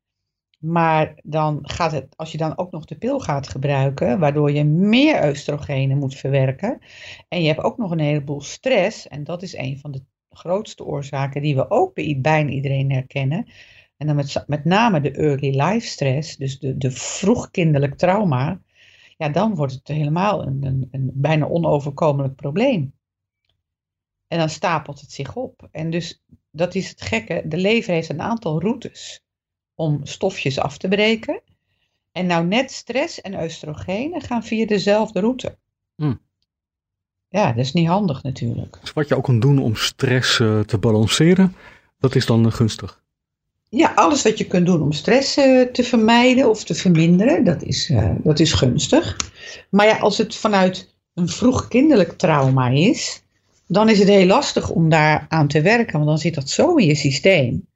Maar 0.58 1.14
dan 1.22 1.58
gaat 1.62 1.92
het, 1.92 2.16
als 2.16 2.32
je 2.32 2.38
dan 2.38 2.58
ook 2.58 2.70
nog 2.70 2.84
de 2.84 2.98
pil 2.98 3.20
gaat 3.20 3.48
gebruiken, 3.48 4.18
waardoor 4.18 4.52
je 4.52 4.64
meer 4.64 5.28
oestrogenen 5.28 5.98
moet 5.98 6.14
verwerken. 6.14 6.78
En 7.28 7.40
je 7.40 7.46
hebt 7.48 7.62
ook 7.62 7.78
nog 7.78 7.90
een 7.90 7.98
heleboel 7.98 8.40
stress. 8.40 9.08
En 9.08 9.24
dat 9.24 9.42
is 9.42 9.56
een 9.56 9.78
van 9.78 9.90
de 9.90 10.02
grootste 10.30 10.84
oorzaken 10.84 11.42
die 11.42 11.54
we 11.54 11.70
ook 11.70 11.94
bij 11.94 12.18
bijna 12.20 12.50
iedereen 12.50 12.92
herkennen. 12.92 13.46
En 13.98 14.06
dan 14.06 14.16
met, 14.16 14.44
met 14.46 14.64
name 14.64 15.00
de 15.00 15.10
early 15.10 15.60
life 15.60 15.86
stress, 15.86 16.36
dus 16.36 16.58
de, 16.58 16.76
de 16.76 16.90
vroegkinderlijk 16.90 17.94
trauma. 17.94 18.60
Ja, 19.16 19.28
dan 19.28 19.54
wordt 19.54 19.72
het 19.72 19.88
helemaal 19.88 20.46
een, 20.46 20.64
een, 20.64 20.88
een 20.90 21.10
bijna 21.14 21.46
onoverkomelijk 21.46 22.34
probleem. 22.34 22.92
En 24.28 24.38
dan 24.38 24.48
stapelt 24.48 25.00
het 25.00 25.12
zich 25.12 25.36
op. 25.36 25.68
En 25.70 25.90
dus 25.90 26.22
dat 26.50 26.74
is 26.74 26.88
het 26.88 27.02
gekke. 27.02 27.42
De 27.46 27.56
lever 27.56 27.92
heeft 27.92 28.08
een 28.08 28.22
aantal 28.22 28.60
routes 28.60 29.24
om 29.74 30.00
stofjes 30.02 30.58
af 30.58 30.78
te 30.78 30.88
breken. 30.88 31.42
En 32.12 32.26
nou 32.26 32.46
net 32.46 32.70
stress 32.70 33.20
en 33.20 33.42
oestrogenen 33.42 34.20
gaan 34.20 34.44
via 34.44 34.66
dezelfde 34.66 35.20
route. 35.20 35.58
Hm. 35.94 36.14
Ja, 37.28 37.46
dat 37.46 37.64
is 37.64 37.72
niet 37.72 37.88
handig 37.88 38.22
natuurlijk. 38.22 38.78
Dus 38.80 38.92
wat 38.92 39.08
je 39.08 39.16
ook 39.16 39.24
kan 39.24 39.40
doen 39.40 39.58
om 39.58 39.76
stress 39.76 40.40
eh, 40.40 40.60
te 40.60 40.78
balanceren, 40.78 41.56
dat 41.98 42.14
is 42.14 42.26
dan 42.26 42.46
eh, 42.46 42.52
gunstig. 42.52 43.02
Ja, 43.70 43.92
alles 43.94 44.22
wat 44.22 44.38
je 44.38 44.46
kunt 44.46 44.66
doen 44.66 44.82
om 44.82 44.92
stress 44.92 45.36
eh, 45.36 45.60
te 45.60 45.82
vermijden 45.82 46.48
of 46.48 46.64
te 46.64 46.74
verminderen, 46.74 47.44
dat 47.44 47.62
is, 47.62 47.90
eh, 47.90 48.10
dat 48.22 48.40
is 48.40 48.52
gunstig. 48.52 49.16
Maar 49.70 49.86
ja, 49.86 49.98
als 49.98 50.18
het 50.18 50.34
vanuit 50.34 50.94
een 51.14 51.28
vroeg 51.28 51.68
kinderlijk 51.68 52.12
trauma 52.12 52.68
is, 52.68 53.22
dan 53.66 53.88
is 53.88 53.98
het 53.98 54.08
heel 54.08 54.26
lastig 54.26 54.70
om 54.70 54.88
daar 54.88 55.26
aan 55.28 55.48
te 55.48 55.60
werken, 55.60 55.92
want 55.92 56.06
dan 56.06 56.18
zit 56.18 56.34
dat 56.34 56.50
zo 56.50 56.74
in 56.74 56.86
je 56.86 56.94
systeem. 56.94 57.66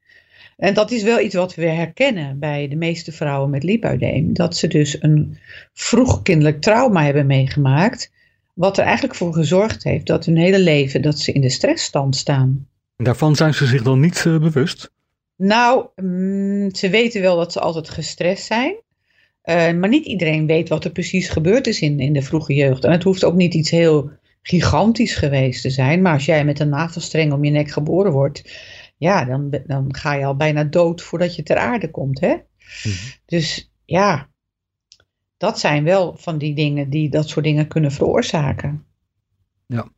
En 0.56 0.74
dat 0.74 0.90
is 0.90 1.02
wel 1.02 1.20
iets 1.20 1.34
wat 1.34 1.54
we 1.54 1.66
herkennen 1.66 2.38
bij 2.38 2.68
de 2.68 2.76
meeste 2.76 3.12
vrouwen 3.12 3.50
met 3.50 3.62
lipodeem, 3.62 4.32
dat 4.34 4.56
ze 4.56 4.68
dus 4.68 5.02
een 5.02 5.38
vroeg 5.72 6.22
kinderlijk 6.22 6.60
trauma 6.60 7.04
hebben 7.04 7.26
meegemaakt, 7.26 8.10
wat 8.54 8.78
er 8.78 8.84
eigenlijk 8.84 9.14
voor 9.14 9.32
gezorgd 9.32 9.84
heeft 9.84 10.06
dat 10.06 10.24
hun 10.24 10.36
hele 10.36 10.58
leven 10.58 11.02
dat 11.02 11.18
ze 11.18 11.32
in 11.32 11.40
de 11.40 11.48
stressstand 11.48 12.16
staan. 12.16 12.66
Daarvan 12.96 13.36
zijn 13.36 13.54
ze 13.54 13.66
zich 13.66 13.82
dan 13.82 14.00
niet 14.00 14.26
eh, 14.26 14.38
bewust. 14.38 14.90
Nou, 15.36 15.86
mm, 15.96 16.74
ze 16.74 16.90
weten 16.90 17.20
wel 17.20 17.36
dat 17.36 17.52
ze 17.52 17.60
altijd 17.60 17.90
gestrest 17.90 18.44
zijn. 18.44 18.76
Eh, 19.42 19.72
maar 19.72 19.88
niet 19.88 20.06
iedereen 20.06 20.46
weet 20.46 20.68
wat 20.68 20.84
er 20.84 20.90
precies 20.90 21.28
gebeurd 21.28 21.66
is 21.66 21.80
in, 21.80 22.00
in 22.00 22.12
de 22.12 22.22
vroege 22.22 22.54
jeugd. 22.54 22.84
En 22.84 22.92
het 22.92 23.02
hoeft 23.02 23.24
ook 23.24 23.34
niet 23.34 23.54
iets 23.54 23.70
heel 23.70 24.10
gigantisch 24.42 25.14
geweest 25.14 25.62
te 25.62 25.70
zijn. 25.70 26.02
Maar 26.02 26.12
als 26.12 26.24
jij 26.24 26.44
met 26.44 26.60
een 26.60 26.68
navelstreng 26.68 27.32
om 27.32 27.44
je 27.44 27.50
nek 27.50 27.70
geboren 27.70 28.12
wordt, 28.12 28.42
ja, 28.96 29.24
dan, 29.24 29.60
dan 29.66 29.94
ga 29.94 30.14
je 30.14 30.24
al 30.24 30.36
bijna 30.36 30.64
dood 30.64 31.02
voordat 31.02 31.36
je 31.36 31.42
ter 31.42 31.56
aarde 31.56 31.90
komt. 31.90 32.20
Hè? 32.20 32.36
Dus 33.26 33.72
ja, 33.84 34.28
dat 35.36 35.58
zijn 35.58 35.84
wel 35.84 36.16
van 36.16 36.38
die 36.38 36.54
dingen 36.54 36.90
die 36.90 37.10
dat 37.10 37.28
soort 37.28 37.44
dingen 37.44 37.68
kunnen 37.68 37.92
veroorzaken. 37.92 38.84
Ja. 39.66 39.88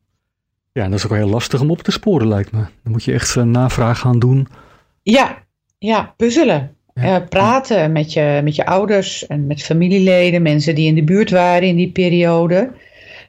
Ja, 0.71 0.83
en 0.83 0.89
dat 0.89 0.99
is 0.99 1.05
ook 1.05 1.11
heel 1.11 1.29
lastig 1.29 1.61
om 1.61 1.71
op 1.71 1.81
te 1.81 1.91
sporen, 1.91 2.27
lijkt 2.27 2.51
me. 2.51 2.65
Dan 2.83 2.91
moet 2.91 3.03
je 3.03 3.13
echt 3.13 3.35
eh, 3.35 3.43
navraag 3.43 3.99
gaan 3.99 4.19
doen. 4.19 4.47
Ja, 5.05 5.43
ja, 5.77 6.13
puzzelen. 6.17 6.75
Eh, 6.93 7.17
praten 7.29 7.91
met 7.91 8.13
je, 8.13 8.41
met 8.43 8.55
je 8.55 8.65
ouders 8.65 9.27
en 9.27 9.47
met 9.47 9.63
familieleden, 9.63 10.41
mensen 10.41 10.75
die 10.75 10.87
in 10.87 10.95
de 10.95 11.03
buurt 11.03 11.29
waren 11.29 11.67
in 11.67 11.75
die 11.75 11.91
periode. 11.91 12.71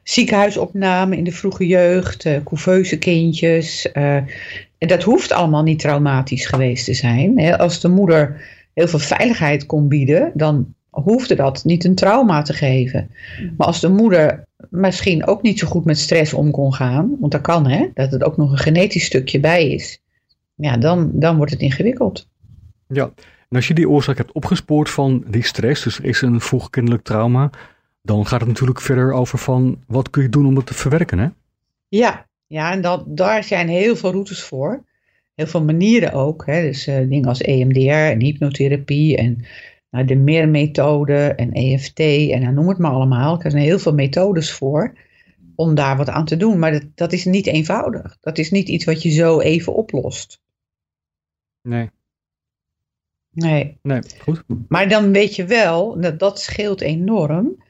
Ziekenhuisopname 0.03 1.16
in 1.16 1.24
de 1.24 1.33
vroege 1.33 1.66
jeugd, 1.66 2.24
uh, 2.24 2.37
couveuse 2.45 2.99
kindjes. 2.99 3.93
eh, 3.93 4.16
en 4.79 4.89
dat 4.89 5.03
hoeft 5.03 5.33
allemaal 5.33 5.62
niet 5.62 5.79
traumatisch 5.79 6.47
geweest 6.47 6.85
te 6.85 6.95
zijn. 6.95 7.39
Hè. 7.39 7.59
Als 7.59 7.81
de 7.81 7.89
moeder 7.89 8.41
heel 8.74 8.89
veel 8.89 8.99
veiligheid 8.99 9.66
kon 9.66 9.89
bieden, 9.89 10.31
dan 10.35 10.74
hoefde 10.91 11.35
dat 11.35 11.64
niet 11.64 11.85
een 11.85 11.95
trauma 11.95 12.43
te 12.43 12.53
geven. 12.53 13.11
Maar 13.57 13.66
als 13.66 13.81
de 13.81 13.89
moeder 13.89 14.45
misschien 14.70 15.27
ook 15.27 15.43
niet 15.43 15.59
zo 15.59 15.66
goed 15.66 15.85
met 15.85 15.99
stress 15.99 16.35
om 16.35 16.51
kon 16.51 16.74
gaan, 16.74 17.16
want 17.20 17.33
dat 17.33 17.41
kan 17.41 17.66
hè, 17.66 17.87
dat 17.95 18.11
het 18.11 18.24
ook 18.24 18.37
nog 18.37 18.51
een 18.51 18.59
genetisch 18.59 19.05
stukje 19.05 19.41
bij 19.41 19.68
is, 19.68 20.01
ja, 20.57 20.76
dan, 20.76 21.11
dan 21.14 21.36
wordt 21.36 21.52
het 21.52 21.61
ingewikkeld. 21.61 22.28
Ja, 22.88 23.12
en 23.48 23.57
als 23.57 23.68
je 23.68 23.74
die 23.74 23.88
oorzaak 23.88 24.16
hebt 24.16 24.32
opgespoord 24.32 24.90
van 24.90 25.24
die 25.28 25.44
stress, 25.44 25.82
dus 25.82 25.98
er 25.98 26.04
is 26.04 26.22
een 26.22 26.40
vroegkindelijk 26.40 27.02
trauma, 27.02 27.50
dan 28.02 28.26
gaat 28.26 28.40
het 28.40 28.48
natuurlijk 28.48 28.80
verder 28.80 29.12
over 29.12 29.38
van 29.38 29.82
wat 29.86 30.11
kun 30.11 30.22
je 30.22 30.28
doen 30.28 30.46
om 30.46 30.57
het 30.57 30.66
te 30.66 30.74
verwerken, 30.74 31.18
hè? 31.18 31.28
Ja, 31.88 32.26
ja 32.46 32.72
en 32.72 32.80
dat, 32.80 33.04
daar 33.07 33.44
zijn 33.44 33.68
heel 33.68 33.96
veel 33.96 34.11
routes 34.11 34.42
voor. 34.42 34.84
Heel 35.34 35.46
veel 35.46 35.64
manieren 35.64 36.12
ook. 36.12 36.46
Hè? 36.46 36.62
Dus 36.62 36.86
eh, 36.86 37.09
dingen 37.09 37.28
als 37.28 37.40
EMDR 37.40 37.90
en 37.90 38.20
hypnotherapie 38.20 39.16
en 39.16 39.44
nou, 39.90 40.04
de 40.04 40.16
meermethode 40.16 41.14
en 41.14 41.52
EFT 41.52 42.00
en 42.00 42.40
nou, 42.40 42.54
noem 42.54 42.68
het 42.68 42.78
maar 42.78 42.90
allemaal. 42.90 43.42
Er 43.42 43.50
zijn 43.50 43.62
heel 43.62 43.78
veel 43.78 43.94
methodes 43.94 44.52
voor 44.52 44.94
om 45.54 45.74
daar 45.74 45.96
wat 45.96 46.09
aan 46.09 46.24
te 46.24 46.36
doen. 46.36 46.59
Maar 46.59 46.72
dat, 46.72 46.84
dat 46.94 47.12
is 47.12 47.24
niet 47.24 47.46
eenvoudig. 47.46 48.16
Dat 48.20 48.38
is 48.38 48.50
niet 48.50 48.68
iets 48.68 48.84
wat 48.84 49.02
je 49.02 49.11
zo 49.11 49.40
even 49.40 49.74
oplost. 49.74 50.40
Nee. 51.66 51.90
Nee. 53.30 53.78
Nee, 53.82 54.00
goed. 54.18 54.42
Maar 54.68 54.88
dan 54.88 55.12
weet 55.12 55.36
je 55.36 55.44
wel, 55.44 56.00
dat, 56.00 56.18
dat 56.18 56.40
scheelt 56.40 56.80
enorm, 56.80 57.64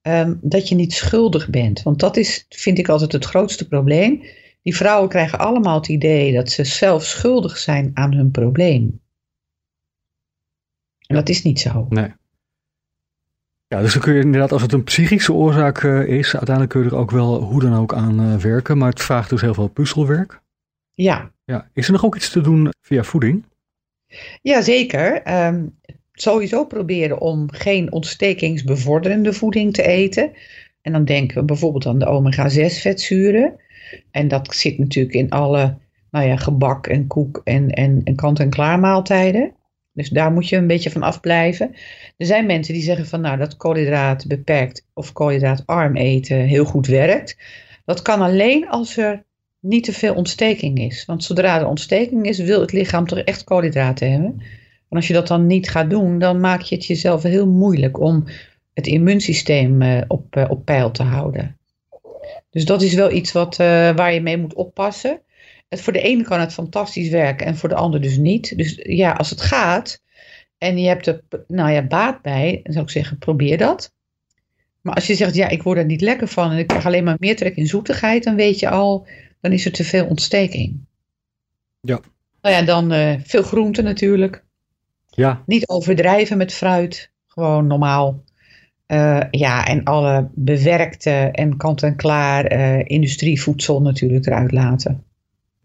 ehm, 0.00 0.34
dat 0.40 0.68
je 0.68 0.74
niet 0.74 0.92
schuldig 0.92 1.50
bent. 1.50 1.82
Want 1.82 2.00
dat 2.00 2.16
is, 2.16 2.46
vind 2.48 2.78
ik 2.78 2.88
altijd 2.88 3.12
het 3.12 3.24
grootste 3.24 3.68
probleem. 3.68 4.22
Die 4.62 4.76
vrouwen 4.76 5.08
krijgen 5.08 5.38
allemaal 5.38 5.74
het 5.74 5.88
idee 5.88 6.32
dat 6.32 6.50
ze 6.50 6.64
zelf 6.64 7.04
schuldig 7.04 7.56
zijn 7.56 7.90
aan 7.94 8.14
hun 8.14 8.30
probleem. 8.30 9.00
En 11.06 11.16
dat 11.16 11.28
is 11.28 11.42
niet 11.42 11.60
zo. 11.60 11.86
Nee. 11.88 12.12
Ja, 13.66 13.80
dus 13.80 13.92
dan 13.92 14.02
kun 14.02 14.14
je 14.14 14.20
inderdaad, 14.20 14.52
als 14.52 14.62
het 14.62 14.72
een 14.72 14.84
psychische 14.84 15.32
oorzaak 15.32 15.82
eh, 15.82 16.06
is, 16.06 16.36
uiteindelijk 16.36 16.68
kun 16.68 16.82
je 16.82 16.90
er 16.90 16.96
ook 16.96 17.10
wel 17.10 17.42
hoe 17.42 17.60
dan 17.60 17.74
ook 17.74 17.94
aan 17.94 18.20
eh, 18.20 18.36
werken. 18.36 18.78
Maar 18.78 18.88
het 18.88 19.02
vraagt 19.02 19.30
dus 19.30 19.40
heel 19.40 19.54
veel 19.54 19.68
puzzelwerk. 19.68 20.40
Ja, 21.02 21.32
Ja. 21.44 21.70
Is 21.74 21.86
er 21.86 21.92
nog 21.92 22.04
ook 22.04 22.16
iets 22.16 22.30
te 22.30 22.40
doen 22.40 22.72
via 22.80 23.02
voeding? 23.02 23.44
ja 24.42 24.62
zeker. 24.62 25.22
Ehm, 25.22 25.66
sowieso 26.12 26.64
proberen 26.64 27.20
om 27.20 27.50
geen 27.50 27.92
ontstekingsbevorderende 27.92 29.32
voeding 29.32 29.72
te 29.72 29.82
eten. 29.82 30.32
En 30.82 30.92
dan 30.92 31.04
denken 31.04 31.36
we 31.38 31.44
bijvoorbeeld 31.44 31.86
aan 31.86 31.98
de 31.98 32.06
omega-6 32.06 32.80
vetzuren. 32.80 33.60
En 34.10 34.28
dat 34.28 34.54
zit 34.54 34.78
natuurlijk 34.78 35.14
in 35.14 35.30
alle 35.30 35.78
nou 36.10 36.26
ja, 36.26 36.36
gebak 36.36 36.86
en 36.86 37.06
koek 37.06 37.40
en, 37.44 37.70
en, 37.70 38.00
en 38.04 38.14
kant-en-klaar 38.14 38.78
maaltijden. 38.78 39.52
Dus 39.92 40.08
daar 40.08 40.32
moet 40.32 40.48
je 40.48 40.56
een 40.56 40.66
beetje 40.66 40.90
van 40.90 41.02
afblijven. 41.02 41.74
Er 42.16 42.26
zijn 42.26 42.46
mensen 42.46 42.74
die 42.74 42.82
zeggen 42.82 43.06
van 43.06 43.20
nou 43.20 43.38
dat 43.38 43.56
koolhydraat 43.56 44.26
beperkt 44.26 44.86
of 44.94 45.12
koolhydraatarm 45.12 45.96
eten 45.96 46.36
heel 46.36 46.64
goed 46.64 46.86
werkt. 46.86 47.36
Dat 47.84 48.02
kan 48.02 48.20
alleen 48.20 48.68
als 48.68 48.96
er 48.96 49.24
niet 49.60 49.84
te 49.84 49.92
veel 49.92 50.14
ontsteking 50.14 50.78
is. 50.78 51.04
Want 51.04 51.24
zodra 51.24 51.58
er 51.58 51.66
ontsteking 51.66 52.26
is, 52.26 52.38
wil 52.38 52.60
het 52.60 52.72
lichaam 52.72 53.06
toch 53.06 53.18
echt 53.18 53.44
koolhydraten 53.44 54.10
hebben. 54.10 54.40
En 54.88 54.96
als 54.96 55.06
je 55.06 55.12
dat 55.12 55.26
dan 55.26 55.46
niet 55.46 55.70
gaat 55.70 55.90
doen, 55.90 56.18
dan 56.18 56.40
maak 56.40 56.60
je 56.60 56.74
het 56.74 56.86
jezelf 56.86 57.22
heel 57.22 57.46
moeilijk 57.46 58.00
om 58.00 58.24
het 58.74 58.86
immuunsysteem 58.86 59.82
eh, 59.82 60.02
op, 60.08 60.36
eh, 60.36 60.44
op 60.48 60.64
peil 60.64 60.90
te 60.90 61.02
houden. 61.02 61.58
Dus 62.50 62.64
dat 62.64 62.82
is 62.82 62.94
wel 62.94 63.12
iets 63.12 63.32
wat, 63.32 63.58
eh, 63.58 63.66
waar 63.96 64.12
je 64.12 64.20
mee 64.20 64.38
moet 64.38 64.54
oppassen. 64.54 65.20
Het, 65.68 65.80
voor 65.80 65.92
de 65.92 66.00
ene 66.00 66.22
kan 66.22 66.40
het 66.40 66.52
fantastisch 66.52 67.08
werken 67.08 67.46
en 67.46 67.56
voor 67.56 67.68
de 67.68 67.74
ander 67.74 68.00
dus 68.00 68.16
niet. 68.16 68.56
Dus 68.56 68.80
ja, 68.82 69.12
als 69.12 69.30
het 69.30 69.40
gaat 69.40 70.02
en 70.58 70.78
je 70.78 70.88
hebt 70.88 71.06
er 71.06 71.22
nou 71.46 71.70
ja, 71.70 71.82
baat 71.82 72.22
bij, 72.22 72.60
dan 72.62 72.72
zou 72.72 72.84
ik 72.84 72.90
zeggen, 72.90 73.18
probeer 73.18 73.58
dat. 73.58 73.92
Maar 74.80 74.94
als 74.94 75.06
je 75.06 75.14
zegt, 75.14 75.34
ja, 75.34 75.48
ik 75.48 75.62
word 75.62 75.78
er 75.78 75.84
niet 75.84 76.00
lekker 76.00 76.28
van 76.28 76.50
en 76.50 76.58
ik 76.58 76.66
krijg 76.66 76.86
alleen 76.86 77.04
maar 77.04 77.16
meer 77.18 77.36
trek 77.36 77.56
in 77.56 77.66
zoetigheid, 77.66 78.24
dan 78.24 78.36
weet 78.36 78.58
je 78.58 78.68
al, 78.68 79.06
dan 79.40 79.52
is 79.52 79.64
er 79.64 79.72
te 79.72 79.84
veel 79.84 80.06
ontsteking. 80.06 80.78
Ja. 81.80 82.00
Nou 82.42 82.54
ja, 82.54 82.62
dan 82.62 82.92
eh, 82.92 83.14
veel 83.24 83.42
groenten 83.42 83.84
natuurlijk. 83.84 84.44
Ja, 85.08 85.42
Niet 85.46 85.68
overdrijven 85.68 86.38
met 86.38 86.52
fruit, 86.52 87.10
gewoon 87.26 87.66
normaal. 87.66 88.24
Eh, 88.86 89.20
ja, 89.30 89.66
en 89.66 89.84
alle 89.84 90.28
bewerkte 90.34 91.10
en 91.10 91.56
kant-en-klaar 91.56 92.44
eh, 92.44 92.78
industrievoedsel 92.84 93.82
natuurlijk 93.82 94.26
eruit 94.26 94.52
laten. 94.52 95.04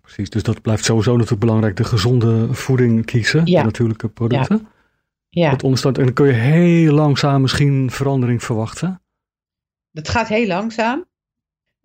precies. 0.02 0.30
Dus 0.30 0.44
dat 0.44 0.62
blijft 0.62 0.84
sowieso 0.86 1.12
natuurlijk 1.12 1.42
belangrijk. 1.42 1.76
De 1.78 1.84
gezonde 1.84 2.54
voeding 2.54 3.06
kiezen, 3.06 3.42
Ja. 3.46 3.60
de 3.60 3.66
natuurlijke 3.66 4.10
producten. 4.10 4.68
Ja, 5.30 5.50
Dat 5.50 5.64
ondersteunt. 5.64 5.98
En 5.98 6.04
dan 6.04 6.14
kun 6.14 6.26
je 6.28 6.34
heel 6.34 6.94
langzaam 6.94 7.42
misschien 7.42 7.92
verandering 7.92 8.44
verwachten. 8.44 9.02
dat 9.92 10.10
gaat 10.10 10.28
heel 10.28 10.48
langzaam. 10.48 11.06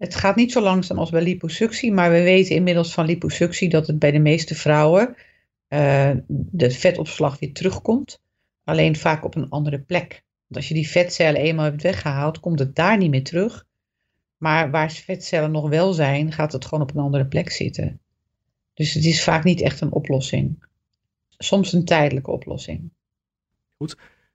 Het 0.01 0.15
gaat 0.15 0.37
niet 0.37 0.53
zo 0.53 0.61
langzaam 0.61 0.99
als 0.99 1.11
bij 1.11 1.23
liposuctie, 1.23 1.93
maar 1.93 2.11
we 2.11 2.23
weten 2.23 2.55
inmiddels 2.55 2.95
van 2.95 3.07
liposuctie 3.07 3.69
dat 3.69 3.87
het 3.87 3.99
bij 3.99 4.11
de 4.11 4.19
meeste 4.19 4.55
vrouwen 4.55 5.17
eh, 5.69 6.11
de 6.29 6.71
vetopslag 6.71 7.39
weer 7.39 7.53
terugkomt. 7.53 8.23
Alleen 8.65 8.97
vaak 8.97 9.25
op 9.25 9.35
een 9.35 9.49
andere 9.49 9.81
plek. 9.81 10.09
Want 10.47 10.57
als 10.57 10.69
je 10.69 10.75
die 10.75 10.89
vetcellen 10.89 11.41
eenmaal 11.41 11.65
hebt 11.65 11.83
weggehaald, 11.83 12.41
komt 12.41 12.59
het 12.59 12.75
daar 12.75 12.97
niet 12.97 13.11
meer 13.11 13.25
terug. 13.25 13.67
Maar 14.37 14.71
waar 14.71 14.91
vetcellen 14.91 15.51
nog 15.51 15.69
wel 15.69 15.93
zijn, 15.93 16.33
gaat 16.33 16.53
het 16.53 16.65
gewoon 16.65 16.85
op 16.85 16.95
een 16.95 17.03
andere 17.03 17.27
plek 17.27 17.51
zitten. 17.51 18.01
Dus 18.75 18.95
het 18.95 19.05
is 19.05 19.25
vaak 19.25 19.45
niet 19.45 19.61
echt 19.61 19.81
een 19.81 19.93
oplossing. 19.93 20.65
Soms 21.29 21.73
een 21.73 21.85
tijdelijke 21.85 22.31
oplossing. 22.31 22.91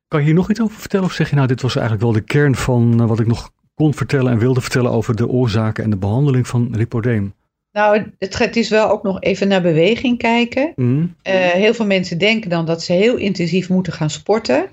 Kan 0.08 0.20
je 0.20 0.26
hier 0.26 0.36
nog 0.36 0.50
iets 0.50 0.62
over 0.62 0.80
vertellen? 0.80 1.06
Of 1.06 1.14
zeg 1.14 1.30
je 1.30 1.36
nou, 1.36 1.48
dit 1.48 1.62
was 1.62 1.76
eigenlijk 1.76 2.06
wel 2.06 2.14
de 2.14 2.24
kern 2.24 2.56
van 2.56 3.02
eh, 3.02 3.08
wat 3.08 3.20
ik 3.20 3.28
nog 3.28 3.54
kon 3.76 3.94
vertellen 3.94 4.32
en 4.32 4.40
wilde 4.40 4.62
vertellen 4.62 4.92
over 4.92 5.16
de 5.16 5.28
oorzaken 5.28 5.84
en 5.84 5.90
de 5.90 5.98
behandeling 5.98 6.48
van 6.48 6.68
lipodeem? 6.72 7.34
Nou, 7.72 8.12
het, 8.20 8.38
het 8.38 8.56
is 8.56 8.70
wel 8.70 8.90
ook 8.90 9.04
nog 9.04 9.22
even 9.22 9.48
naar 9.48 9.62
beweging 9.62 10.18
kijken. 10.18 10.74
Mhm. 10.76 11.06
Eh, 11.22 11.34
heel 11.34 11.74
veel 11.74 11.86
mensen 11.86 12.18
denken 12.18 12.50
dan 12.50 12.66
dat 12.66 12.84
ze 12.84 12.94
heel 12.94 13.16
intensief 13.16 13.70
moeten 13.70 13.94
gaan 13.94 14.10
sporten. 14.10 14.66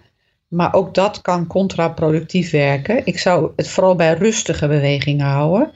Maar 0.48 0.74
ook 0.74 0.94
dat 0.94 1.20
kan 1.20 1.46
contraproductief 1.46 2.50
werken. 2.50 3.06
Ik 3.06 3.18
zou 3.18 3.50
het 3.56 3.68
vooral 3.68 3.96
bij 3.96 4.14
rustige 4.14 4.68
bewegingen 4.68 5.26
houden. 5.26 5.70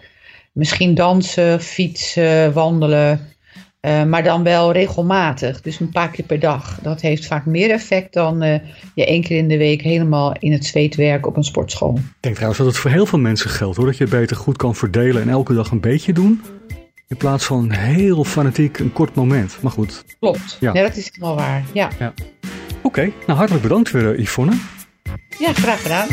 Misschien 0.52 0.94
dansen, 0.94 1.60
fietsen, 1.60 2.52
wandelen. 2.52 3.35
Eh, 3.86 4.04
maar 4.04 4.22
dan 4.22 4.42
wel 4.42 4.72
regelmatig. 4.72 5.60
Dus 5.60 5.80
een 5.80 5.90
paar 5.90 6.10
keer 6.10 6.24
per 6.24 6.40
dag. 6.40 6.78
Dat 6.82 7.00
heeft 7.00 7.26
vaak 7.26 7.46
meer 7.46 7.70
effect 7.70 8.12
dan 8.12 8.42
eh, 8.42 8.60
je 8.94 9.06
één 9.06 9.22
keer 9.22 9.36
in 9.38 9.48
de 9.48 9.56
week 9.56 9.82
helemaal 9.82 10.36
in 10.38 10.52
het 10.52 10.64
zweet 10.64 10.94
werken 10.94 11.28
op 11.28 11.36
een 11.36 11.44
sportschool. 11.44 11.94
Ik 11.94 12.02
denk 12.20 12.34
trouwens 12.34 12.62
dat 12.62 12.70
het 12.72 12.76
voor 12.78 12.90
heel 12.90 13.06
veel 13.06 13.18
mensen 13.18 13.50
geldt 13.50 13.76
hoor. 13.76 13.86
Dat 13.86 13.96
je 13.96 14.04
het 14.04 14.12
beter 14.12 14.36
goed 14.36 14.56
kan 14.56 14.74
verdelen 14.74 15.22
en 15.22 15.28
elke 15.28 15.54
dag 15.54 15.70
een 15.70 15.80
beetje 15.80 16.12
doen. 16.12 16.42
In 17.08 17.16
plaats 17.16 17.44
van 17.44 17.70
heel 17.70 18.24
fanatiek 18.24 18.78
een 18.78 18.92
kort 18.92 19.14
moment. 19.14 19.58
Maar 19.60 19.72
goed, 19.72 20.04
Klopt. 20.18 20.56
Ja. 20.60 20.72
Ja, 20.74 20.82
dat 20.82 20.96
is 20.96 21.10
helemaal 21.12 21.36
waar. 21.36 21.64
Ja, 21.72 21.88
oké. 22.82 23.10
Nou, 23.26 23.38
hartelijk 23.38 23.62
bedankt 23.62 23.90
weer 23.90 24.14
eh, 24.14 24.18
Yvonne. 24.18 24.52
ja 25.38 25.52
graag 25.52 25.82
gedaan. 25.82 26.06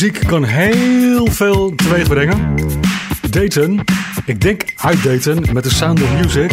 Muziek 0.00 0.26
kan 0.26 0.44
heel 0.44 1.26
veel 1.30 1.74
teweeg 1.74 2.08
brengen. 2.08 2.54
Daten, 3.30 3.84
ik 4.24 4.40
denk 4.40 4.62
uit 4.76 5.02
Daten 5.02 5.52
met 5.52 5.64
de 5.64 5.70
Sound 5.70 6.02
of 6.02 6.12
Music. 6.12 6.50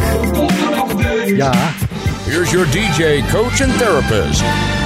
Ja. 1.25 1.51
Here's 2.25 2.51
your 2.51 2.65
DJ, 2.71 3.23
coach 3.31 3.61
and 3.61 3.77
therapist, 3.77 4.43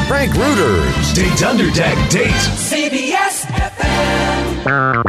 Frank 0.08 0.34
Reuters. 0.34 1.14
The 1.14 1.34
Dunderdeck 1.40 1.96
Date. 1.96 2.50
CBS 2.56 3.44
FM. 4.64 5.02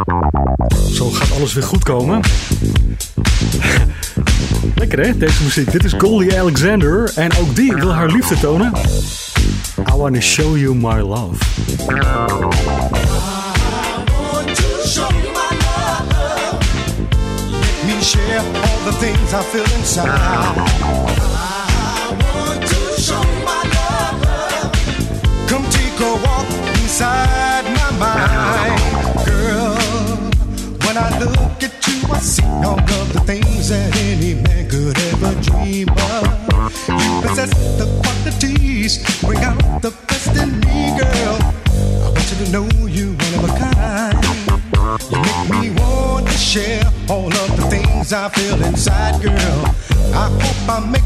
Zo 0.92 1.10
gaat 1.10 1.32
alles 1.36 1.52
weer 1.52 1.64
goed 1.64 1.82
komen. 1.82 2.20
Lekker 4.74 4.98
hè, 5.00 5.16
deze 5.16 5.42
muziek. 5.42 5.72
Dit 5.72 5.84
is 5.84 5.92
Goldie 5.98 6.40
Alexander 6.40 7.12
en 7.14 7.36
ook 7.36 7.56
die 7.56 7.74
wil 7.74 7.94
haar 7.94 8.08
liefde 8.08 8.38
tonen. 8.40 8.72
I 9.78 9.96
wanna 9.96 10.20
show 10.20 10.56
you 10.56 10.74
my 10.74 11.00
love. 11.00 11.36
Things 19.28 19.34
I 19.34 19.42
feel 19.42 19.78
inside. 19.78 20.08
I 20.80 22.14
want 22.34 22.62
to 22.66 23.00
show 23.00 23.22
my 23.44 23.62
love. 23.76 25.48
Come 25.48 25.64
take 25.70 26.00
a 26.00 26.12
walk 26.24 26.46
inside 26.80 27.47
I 48.28 48.30
feel 48.32 48.62
inside, 48.62 49.22
girl. 49.22 49.64
I 50.12 50.28
hope 50.28 50.68
I 50.68 50.90
make 50.90 50.97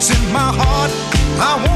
secrets 0.00 0.10
in 0.10 0.32
my 0.32 0.52
heart. 0.52 0.90
I 1.38 1.66
wanna 1.66 1.75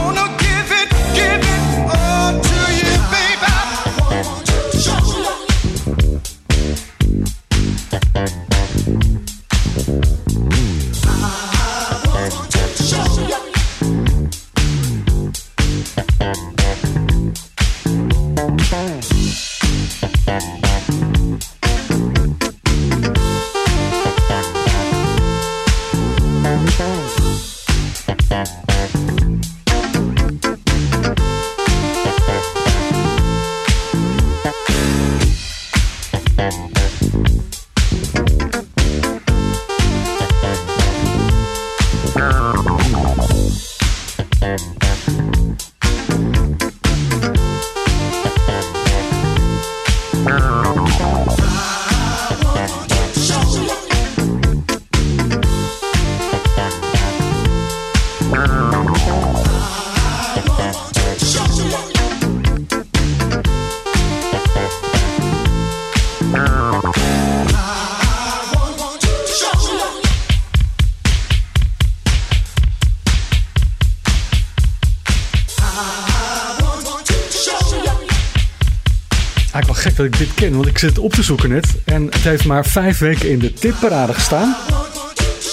dat 80.01 80.13
ik 80.13 80.19
dit 80.19 80.35
ken, 80.35 80.55
want 80.55 80.67
ik 80.67 80.79
zit 80.79 80.99
op 80.99 81.13
te 81.13 81.23
zoeken 81.23 81.49
net. 81.49 81.67
En 81.85 82.05
het 82.05 82.15
heeft 82.23 82.45
maar 82.45 82.67
vijf 82.67 82.99
weken 82.99 83.31
in 83.31 83.39
de 83.39 83.53
tipparade 83.53 84.15
gestaan. 84.15 84.57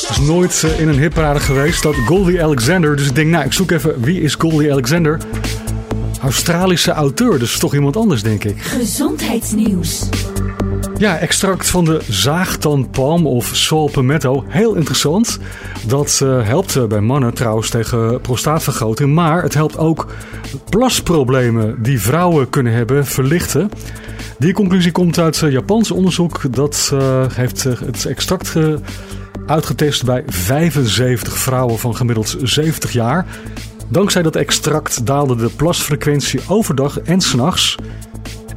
Is 0.09 0.19
nooit 0.19 0.63
eh, 0.63 0.79
in 0.79 0.87
een 0.87 0.99
hitparade 0.99 1.39
geweest, 1.39 1.83
dat 1.83 1.95
Goldie 1.95 2.43
Alexander. 2.43 2.95
Dus 2.95 3.07
ik 3.07 3.15
denk, 3.15 3.29
nou, 3.29 3.45
ik 3.45 3.53
zoek 3.53 3.71
even, 3.71 4.01
wie 4.01 4.21
is 4.21 4.35
Goldie 4.35 4.71
Alexander? 4.71 5.19
Australische 6.21 6.91
auteur, 6.91 7.39
dus 7.39 7.59
toch 7.59 7.73
iemand 7.73 7.97
anders, 7.97 8.23
denk 8.23 8.43
ik. 8.43 8.61
Gezondheidsnieuws. 8.61 10.09
Ja, 10.97 11.17
extract 11.17 11.69
van 11.69 11.85
de 11.85 12.01
zaagtandpalm 12.09 13.27
of 13.27 13.49
saw 13.53 13.91
palmetto. 13.91 14.43
Heel 14.47 14.75
interessant. 14.75 15.39
Dat 15.87 16.19
eh, 16.23 16.47
helpt 16.47 16.75
eh, 16.75 16.85
bij 16.85 17.01
mannen 17.01 17.33
trouwens 17.33 17.69
tegen 17.69 18.21
prostaatvergroting. 18.21 19.13
Maar 19.13 19.43
het 19.43 19.53
helpt 19.53 19.77
ook 19.77 20.07
plasproblemen 20.69 21.83
die 21.83 22.01
vrouwen 22.01 22.49
kunnen 22.49 22.73
hebben 22.73 23.05
verlichten. 23.05 23.69
Die 24.39 24.53
conclusie 24.53 24.91
komt 24.91 25.17
uit 25.19 25.41
uh, 25.41 25.51
Japans 25.51 25.91
onderzoek. 25.91 26.53
Dat 26.55 26.89
eh, 26.93 27.25
heeft 27.31 27.65
eh, 27.65 27.79
het 27.85 28.05
extract 28.05 28.49
ge- 28.49 28.79
uitgetest 29.45 30.05
bij 30.05 30.23
75 30.27 31.37
vrouwen 31.37 31.79
van 31.79 31.95
gemiddeld 31.95 32.35
70 32.43 32.91
jaar. 32.91 33.25
Dankzij 33.89 34.21
dat 34.21 34.35
extract 34.35 35.05
daalde 35.05 35.35
de 35.35 35.49
plasfrequentie 35.55 36.39
overdag 36.47 36.99
en 36.99 37.21
s'nachts. 37.21 37.75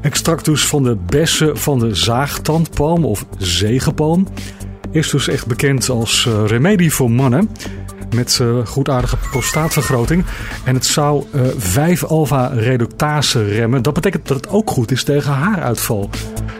Extract 0.00 0.44
dus 0.44 0.66
van 0.66 0.82
de 0.82 0.96
bessen 1.06 1.58
van 1.58 1.78
de 1.78 1.94
zaagtandpalm 1.94 3.04
of 3.04 3.26
zegenpalm 3.38 4.26
is 4.90 5.10
dus 5.10 5.28
echt 5.28 5.46
bekend 5.46 5.88
als 5.88 6.26
eh, 6.26 6.46
remedie 6.46 6.92
voor 6.92 7.10
mannen 7.10 7.50
met 8.14 8.38
eh, 8.40 8.66
goedaardige 8.66 9.16
prostaatvergroting. 9.30 10.24
En 10.64 10.74
het 10.74 10.86
zou 10.86 11.24
eh 11.32 11.40
5-alpha-reductase 11.98 13.44
remmen. 13.44 13.82
Dat 13.82 13.94
betekent 13.94 14.28
dat 14.28 14.36
het 14.36 14.48
ook 14.48 14.70
goed 14.70 14.90
is 14.90 15.04
tegen 15.04 15.32
haaruitval. 15.32 16.10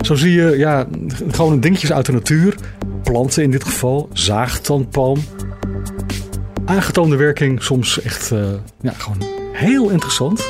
Zo 0.00 0.14
zie 0.14 0.32
je 0.32 0.58
ja, 0.58 0.86
gewoon 1.30 1.60
dingetjes 1.60 1.92
uit 1.92 2.06
de 2.06 2.12
natuur. 2.12 2.54
Planten 3.02 3.42
in 3.42 3.50
dit 3.50 3.64
geval, 3.64 4.08
zaagtandpalm. 4.12 5.18
Aangetoonde 6.64 7.16
werking, 7.16 7.62
soms 7.62 8.02
echt 8.02 8.30
eh, 8.30 8.38
ja, 8.80 8.92
gewoon 8.96 9.22
heel 9.52 9.88
interessant. 9.88 10.48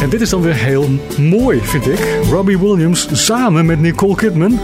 En 0.00 0.10
dit 0.10 0.20
is 0.20 0.30
dan 0.30 0.42
weer 0.42 0.54
heel 0.54 0.88
mooi, 1.18 1.60
vind 1.60 1.86
ik. 1.86 2.18
Robbie 2.30 2.58
Williams 2.58 3.08
samen 3.12 3.66
met 3.66 3.80
Nicole 3.80 4.14
Kidman. 4.14 4.58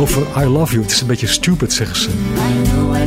Over 0.00 0.22
I 0.38 0.44
Love 0.44 0.72
You. 0.72 0.82
Het 0.82 0.92
is 0.92 1.00
een 1.00 1.06
beetje 1.06 1.26
stupid, 1.26 1.72
zeggen 1.72 1.96
ze. 1.96 2.08
I 2.08 2.70
know 2.70 2.96
I 2.96 3.06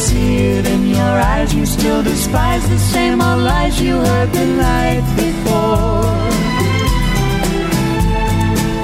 See 0.00 0.36
it 0.56 0.66
in 0.66 0.82
your 0.86 1.14
eyes, 1.32 1.52
you 1.54 1.66
still 1.66 2.02
despise 2.02 2.66
the 2.68 2.78
same 2.78 3.20
old 3.20 3.42
lies 3.42 3.80
you 3.80 3.94
heard 4.08 4.30
the 4.32 4.46
night 4.68 5.04
before. 5.24 6.06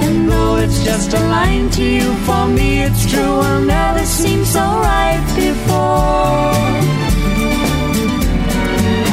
And 0.05 0.29
though 0.29 0.57
it's 0.63 0.79
just 0.83 1.13
a 1.13 1.21
line 1.35 1.69
to 1.77 1.83
you, 1.83 2.07
for 2.27 2.43
me 2.47 2.83
it's 2.85 3.03
true, 3.11 3.35
I'll 3.49 3.61
never 3.61 4.05
seem 4.05 4.45
so 4.45 4.63
right 4.89 5.23
before. 5.45 6.53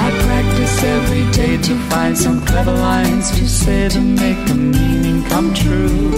I 0.07 0.09
practice 0.27 0.77
every 0.97 1.25
day 1.41 1.55
to 1.69 1.75
find 1.91 2.15
some 2.25 2.45
clever 2.45 2.77
lines 2.91 3.31
to 3.39 3.49
say 3.49 3.89
to 3.89 4.01
make 4.01 4.41
the 4.51 4.59
meaning 4.77 5.25
come 5.33 5.55
true. 5.55 6.11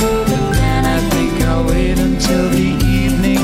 But 0.00 0.50
then 0.60 0.82
I 0.96 0.98
think 1.12 1.32
I'll 1.48 1.64
wait 1.64 1.98
until 1.98 2.44
the 2.50 2.58
evening 2.58 2.91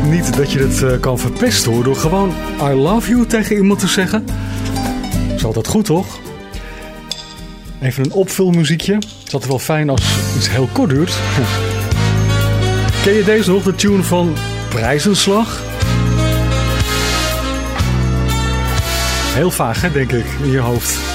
denk 0.00 0.12
niet 0.12 0.36
dat 0.36 0.52
je 0.52 0.58
het 0.58 0.82
eh, 0.82 1.00
kan 1.00 1.18
verpesten 1.18 1.72
hoor. 1.72 1.84
Door 1.84 1.96
gewoon 1.96 2.34
I 2.62 2.72
love 2.72 3.10
you 3.10 3.26
tegen 3.26 3.56
iemand 3.56 3.78
te 3.80 3.88
zeggen. 3.88 4.24
Is 5.34 5.44
altijd 5.44 5.66
goed 5.66 5.84
toch? 5.84 6.18
Even 7.80 8.04
een 8.04 8.12
opvulmuziekje. 8.12 8.94
Het 8.94 9.04
is 9.26 9.32
altijd 9.32 9.50
wel 9.50 9.58
fijn 9.58 9.90
als 9.90 10.02
iets 10.36 10.50
heel 10.50 10.68
kort 10.72 10.90
duurt. 10.90 11.10
Ken 13.04 13.12
je 13.12 13.24
deze 13.24 13.50
nog? 13.50 13.62
De 13.62 13.74
tune 13.74 14.02
van 14.02 14.34
Prijzenslag? 14.68 15.62
Heel 19.34 19.50
vaag 19.50 19.80
hè, 19.80 19.92
denk 19.92 20.12
ik, 20.12 20.26
in 20.42 20.50
je 20.50 20.58
hoofd. 20.58 21.13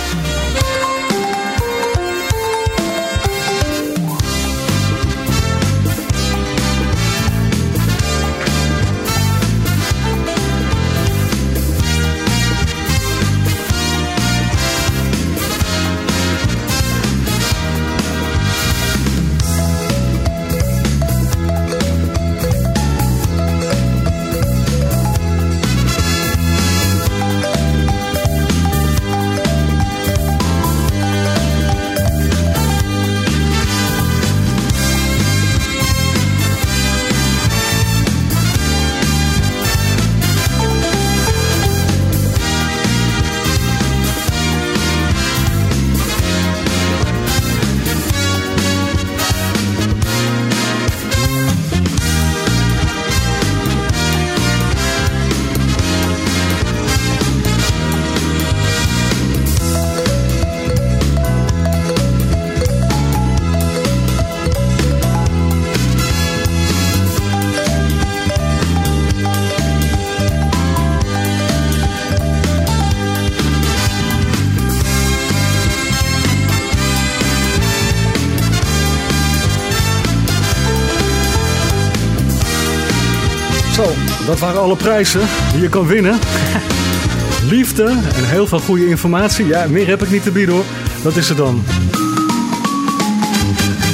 Zo, 83.74 83.84
dat 84.26 84.40
waren 84.40 84.62
alle 84.62 84.76
prijzen 84.76 85.22
die 85.52 85.62
je 85.62 85.70
kan 85.70 85.86
winnen. 85.88 86.20
Liefde 87.50 87.86
en 87.86 88.26
heel 88.30 88.48
veel 88.48 88.60
goede 88.60 88.88
informatie. 88.88 89.46
Ja, 89.46 89.66
meer 89.70 89.88
heb 89.88 90.02
ik 90.02 90.12
niet 90.12 90.24
te 90.24 90.32
bieden 90.32 90.56
hoor. 90.56 90.64
Dat 91.04 91.16
is 91.16 91.30
het 91.30 91.38
dan. 91.38 91.62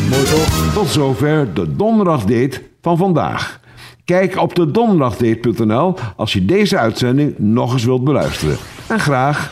Mooi 0.09 0.23
toch? 0.23 0.73
Tot 0.73 0.89
zover 0.89 1.53
de 1.53 1.76
donderdagdate 1.76 2.61
van 2.82 2.97
vandaag. 2.97 3.59
Kijk 4.05 4.38
op 4.38 4.55
de 4.55 4.71
donderdagdate.nl 4.71 5.95
als 6.15 6.34
je 6.34 6.45
deze 6.45 6.78
uitzending 6.78 7.34
nog 7.38 7.73
eens 7.73 7.84
wilt 7.86 8.03
beluisteren. 8.03 8.57
En 8.88 8.99
graag 8.99 9.51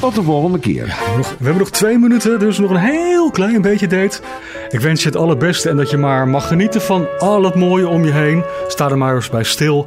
Tot 0.00 0.14
de 0.14 0.22
volgende 0.22 0.58
keer. 0.58 0.96
Nog- 1.16 1.28
we 1.38 1.44
hebben 1.44 1.58
nog 1.58 1.70
twee 1.70 1.98
minuten, 1.98 2.38
dus 2.38 2.58
nog 2.58 2.70
een 2.70 2.76
heel 2.76 3.30
klein 3.30 3.62
beetje 3.62 3.86
date. 3.86 4.20
Ik 4.70 4.80
wens 4.80 5.02
je 5.02 5.08
het 5.08 5.16
allerbeste 5.16 5.68
en 5.68 5.76
dat 5.76 5.90
je 5.90 5.96
maar 5.96 6.28
mag 6.28 6.48
genieten 6.48 6.80
van 6.80 7.06
al 7.18 7.42
het 7.44 7.54
mooie 7.54 7.88
om 7.88 8.04
je 8.04 8.12
heen. 8.12 8.44
Sta 8.66 8.88
er 8.88 8.98
maar 8.98 9.14
eens 9.14 9.30
bij 9.30 9.44
stil. 9.44 9.86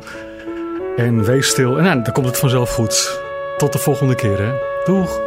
En 0.98 1.24
wees 1.24 1.48
stil. 1.48 1.78
En 1.78 1.84
dan 1.84 2.14
komt 2.14 2.26
het 2.26 2.38
vanzelf 2.38 2.70
goed. 2.70 3.20
Tot 3.58 3.74
de 3.74 3.80
volgende 3.80 4.16
keer, 4.16 4.38
hè. 4.42 4.52
Doeg. 4.86 5.20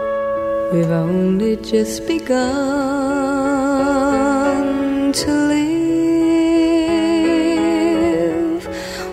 We've 0.70 0.92
only 0.92 1.58
just 1.62 2.06
begun 2.06 2.32
to 5.12 5.30
live. 5.30 5.64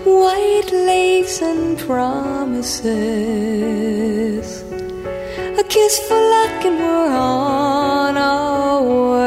White 0.03 0.75
lace 0.85 1.45
and 1.45 1.85
promises. 1.85 2.85
A 5.59 5.63
kiss 5.67 5.99
for 5.99 6.17
luck 6.17 6.65
and 6.65 6.79
we're 6.79 7.15
on 7.17 8.17
our 8.17 8.83
way. 9.09 9.20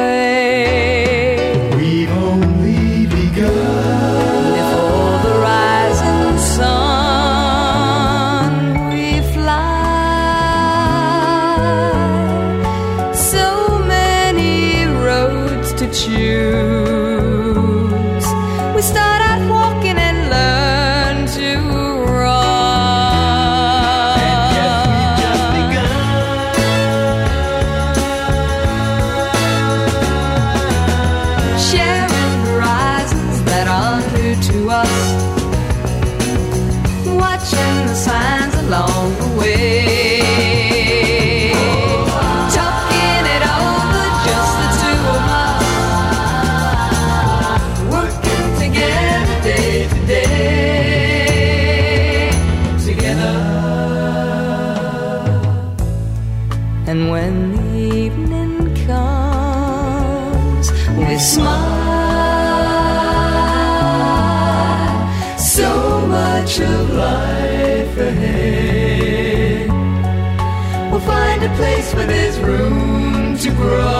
To 73.44 73.50
grow. 73.50 73.93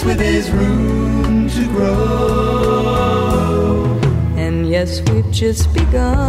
Place 0.00 0.04
where 0.04 0.14
there's 0.14 0.50
room 0.50 1.48
to 1.48 1.66
grow. 1.68 3.18
And 4.36 4.68
yes, 4.68 5.00
we've 5.02 5.30
just 5.30 5.72
begun. 5.72 6.28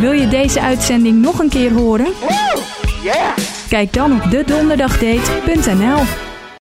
Wil 0.00 0.12
je 0.12 0.28
deze 0.28 0.60
uitzending 0.60 1.20
nog 1.20 1.38
een 1.38 1.48
keer 1.48 1.72
horen? 1.72 2.12
Kijk 3.68 3.92
dan 3.92 4.12
op 4.12 4.30
dedonderdagdate.nl 4.30 6.27